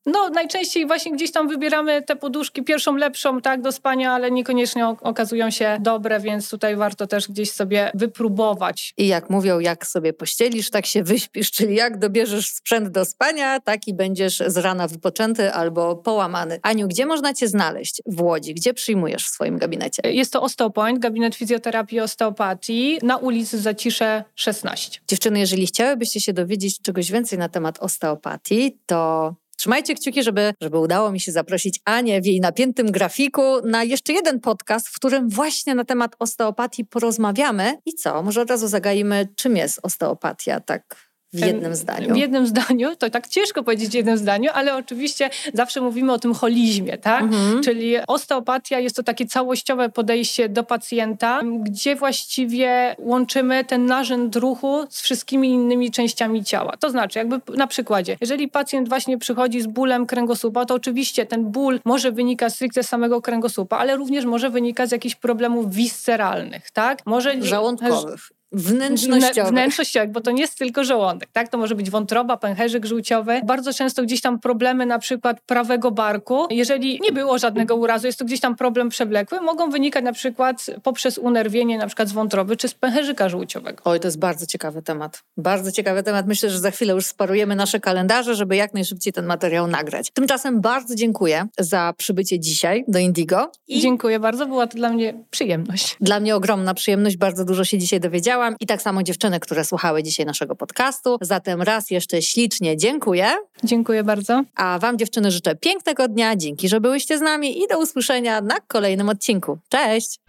No, 0.06 0.30
najczęściej 0.30 0.88
właśnie 0.88 1.12
gdzieś 1.12 1.32
tam 1.32 1.48
wybieramy 1.48 2.02
te 2.02 2.16
poduszki, 2.16 2.64
pierwszą 2.64 2.96
lepszą, 2.96 3.42
tak, 3.42 3.62
do 3.62 3.72
spania, 3.72 4.12
ale 4.12 4.32
niekoniecznie 4.32 4.88
okazują 4.88 5.50
się 5.50 5.78
dobre, 5.82 6.20
więc 6.20 6.50
tutaj 6.50 6.76
warto 6.76 7.08
też 7.08 7.28
gdzieś 7.28 7.52
sobie 7.52 7.92
wypróbować. 7.94 8.94
I 8.98 9.08
jak 9.08 9.30
mówią, 9.30 9.60
jak 9.60 9.88
sobie 9.88 10.14
pościelisz, 10.14 10.70
tak 10.70 10.86
się 10.86 11.04
wyśpisz, 11.04 11.52
czyli 11.58 11.76
jak 11.76 12.00
dobierzesz 12.00 12.50
sprzęt 12.50 12.90
do 12.90 13.06
spania, 13.06 13.60
tak 13.60 13.88
i 13.88 13.94
będziesz 13.94 14.38
z 14.48 14.58
rana 14.58 14.88
wypoczęty 14.88 15.54
albo 15.54 15.96
połamany. 15.96 16.60
Aniu, 16.62 16.88
gdzie 16.88 17.06
można 17.06 17.34
cię 17.34 17.48
znaleźć 17.48 18.02
w 18.06 18.22
Łodzi? 18.22 18.54
Gdzie 18.54 18.74
przyjmujesz 18.74 19.26
w 19.26 19.30
swoim 19.30 19.58
gabinecie? 19.58 20.02
Jest 20.12 20.34
to 20.34 20.42
Osteopoint, 20.42 21.00
gabinet 21.00 21.36
fizjoterapii 21.36 21.98
i 21.98 22.02
osteopatii 22.02 23.00
na 23.04 23.18
ulicy 23.18 23.60
Zacisze 23.60 24.24
16. 24.36 25.00
Dziewczyny, 25.08 25.40
jeżeli 25.40 25.68
chciałybyście 25.68 26.22
się 26.22 26.34
dowiedzieć 26.34 26.82
czegoś 26.82 27.12
więcej 27.12 27.40
na 27.40 27.50
temat 27.50 27.80
osteopatii, 27.80 28.78
to 28.86 29.34
Trzymajcie 29.62 29.96
kciuki, 29.96 30.24
żeby, 30.24 30.54
żeby 30.62 30.78
udało 30.78 31.12
mi 31.12 31.20
się 31.20 31.32
zaprosić 31.32 31.80
Anię 31.86 32.22
w 32.22 32.26
jej 32.26 32.40
napiętym 32.40 32.92
grafiku 32.92 33.42
na 33.66 33.84
jeszcze 33.84 34.14
jeden 34.14 34.40
podcast, 34.40 34.88
w 34.88 34.96
którym 34.96 35.30
właśnie 35.30 35.76
na 35.76 35.86
temat 35.86 36.16
osteopatii 36.20 36.86
porozmawiamy. 36.86 37.78
I 37.86 37.94
co? 37.94 38.24
Może 38.24 38.42
od 38.42 38.50
razu 38.50 38.68
zagajmy, 38.68 39.28
czym 39.36 39.58
jest 39.58 39.80
osteopatia, 39.84 40.60
tak 40.60 41.11
w 41.34 41.40
jednym 41.40 41.76
zdaniu. 41.76 42.14
W 42.14 42.18
jednym 42.18 42.48
zdaniu, 42.48 42.96
to 42.96 43.10
tak 43.10 43.28
ciężko 43.28 43.64
powiedzieć 43.64 43.90
w 43.90 43.94
jednym 43.94 44.18
zdaniu, 44.18 44.52
ale 44.54 44.76
oczywiście 44.76 45.30
zawsze 45.54 45.82
mówimy 45.82 46.14
o 46.14 46.20
tym 46.20 46.34
holizmie, 46.34 46.98
tak? 46.98 47.24
Mhm. 47.24 47.64
Czyli 47.64 47.96
osteopatia 48.08 48.80
jest 48.80 48.96
to 48.96 49.04
takie 49.04 49.26
całościowe 49.26 49.90
podejście 49.90 50.50
do 50.50 50.64
pacjenta, 50.64 51.42
gdzie 51.60 51.96
właściwie 51.96 52.96
łączymy 53.00 53.66
ten 53.66 53.86
narzęd 53.86 54.36
ruchu 54.36 54.86
z 54.90 55.02
wszystkimi 55.02 55.50
innymi 55.50 55.92
częściami 55.92 56.44
ciała. 56.44 56.78
To 56.80 56.90
znaczy, 56.90 57.20
jakby 57.20 57.42
na 57.58 57.68
przykładzie, 57.68 58.18
jeżeli 58.22 58.48
pacjent 58.48 58.90
właśnie 58.90 59.18
przychodzi 59.18 59.62
z 59.62 59.68
bólem 59.68 60.06
kręgosłupa, 60.06 60.66
to 60.66 60.74
oczywiście 60.74 61.26
ten 61.26 61.46
ból 61.46 61.80
może 61.86 62.12
wynikać 62.12 62.54
stricte 62.54 62.84
z 62.84 62.90
samego 62.90 63.22
kręgosłupa, 63.22 63.78
ale 63.78 63.96
również 63.96 64.26
może 64.26 64.50
wynikać 64.50 64.90
z 64.90 64.92
jakichś 64.92 65.16
problemów 65.16 65.74
visceralnych, 65.74 66.72
tak? 66.72 67.06
Może 67.06 67.42
żołądkowych 67.42 68.32
wnętrznościowych. 68.52 69.52
Wnętrznościowych, 69.52 70.12
bo 70.12 70.22
to 70.22 70.32
nie 70.32 70.42
jest 70.42 70.58
tylko 70.58 70.84
żołądek, 70.84 71.30
tak? 71.34 71.50
To 71.50 71.58
może 71.58 71.76
być 71.76 71.90
wątroba, 71.90 72.38
pęcherzyk 72.38 72.86
żółciowy. 72.86 73.42
Bardzo 73.46 73.74
często 73.74 74.04
gdzieś 74.04 74.22
tam 74.22 74.40
problemy 74.40 74.86
na 74.86 75.00
przykład 75.00 75.42
prawego 75.42 75.92
barku. 75.92 76.48
Jeżeli 76.50 77.00
nie 77.02 77.12
było 77.12 77.38
żadnego 77.38 77.76
urazu, 77.76 78.08
jest 78.08 78.20
to 78.20 78.26
gdzieś 78.26 78.40
tam 78.40 78.56
problem 78.56 78.90
przewlekły, 78.90 79.42
mogą 79.42 79.70
wynikać 79.70 80.04
na 80.04 80.14
przykład 80.14 80.66
poprzez 80.84 81.18
unerwienie 81.18 81.78
na 81.78 81.88
przykład 81.88 82.10
z 82.10 82.12
wątroby 82.12 82.58
czy 82.58 82.68
z 82.68 82.74
pęcherzyka 82.74 83.30
żółciowego. 83.30 83.82
Oj, 83.86 84.00
to 84.00 84.08
jest 84.08 84.20
bardzo 84.20 84.46
ciekawy 84.46 84.82
temat. 84.82 85.24
Bardzo 85.38 85.72
ciekawy 85.72 86.04
temat. 86.04 86.28
Myślę, 86.28 86.50
że 86.50 86.60
za 86.60 86.72
chwilę 86.72 86.94
już 86.94 87.06
sparujemy 87.06 87.56
nasze 87.56 87.80
kalendarze, 87.80 88.36
żeby 88.36 88.56
jak 88.56 88.74
najszybciej 88.74 89.14
ten 89.14 89.26
materiał 89.26 89.68
nagrać. 89.68 90.12
Tymczasem 90.14 90.62
bardzo 90.62 90.96
dziękuję 90.96 91.48
za 91.60 91.94
przybycie 91.98 92.40
dzisiaj 92.40 92.84
do 92.88 93.00
Indigo. 93.00 93.52
I 93.68 93.80
dziękuję 93.80 94.20
bardzo, 94.20 94.46
była 94.46 94.68
to 94.68 94.78
dla 94.78 94.90
mnie 94.90 95.14
przyjemność. 95.30 95.98
Dla 96.02 96.20
mnie 96.20 96.36
ogromna 96.36 96.74
przyjemność, 96.74 97.18
bardzo 97.18 97.46
dużo 97.46 97.64
się 97.64 97.78
dzisiaj 97.78 98.00
dowiedziałam 98.00 98.41
i 98.60 98.66
tak 98.66 98.82
samo 98.82 99.04
dziewczyny, 99.04 99.40
które 99.40 99.66
słuchały 99.66 100.04
dzisiaj 100.04 100.26
naszego 100.26 100.56
podcastu. 100.56 101.18
Zatem 101.22 101.62
raz 101.62 101.92
jeszcze 101.92 102.22
ślicznie 102.22 102.78
dziękuję. 102.78 103.28
Dziękuję 103.64 104.04
bardzo. 104.04 104.44
A 104.56 104.80
Wam 104.80 104.98
dziewczyny 104.98 105.32
życzę 105.32 105.56
pięknego 105.56 106.08
dnia. 106.08 106.36
Dzięki, 106.36 106.70
że 106.70 106.80
byłyście 106.80 107.18
z 107.18 107.22
nami 107.22 107.64
i 107.64 107.68
do 107.68 107.80
usłyszenia 107.80 108.42
na 108.42 108.56
kolejnym 108.68 109.10
odcinku. 109.10 109.58
Cześć! 109.70 110.20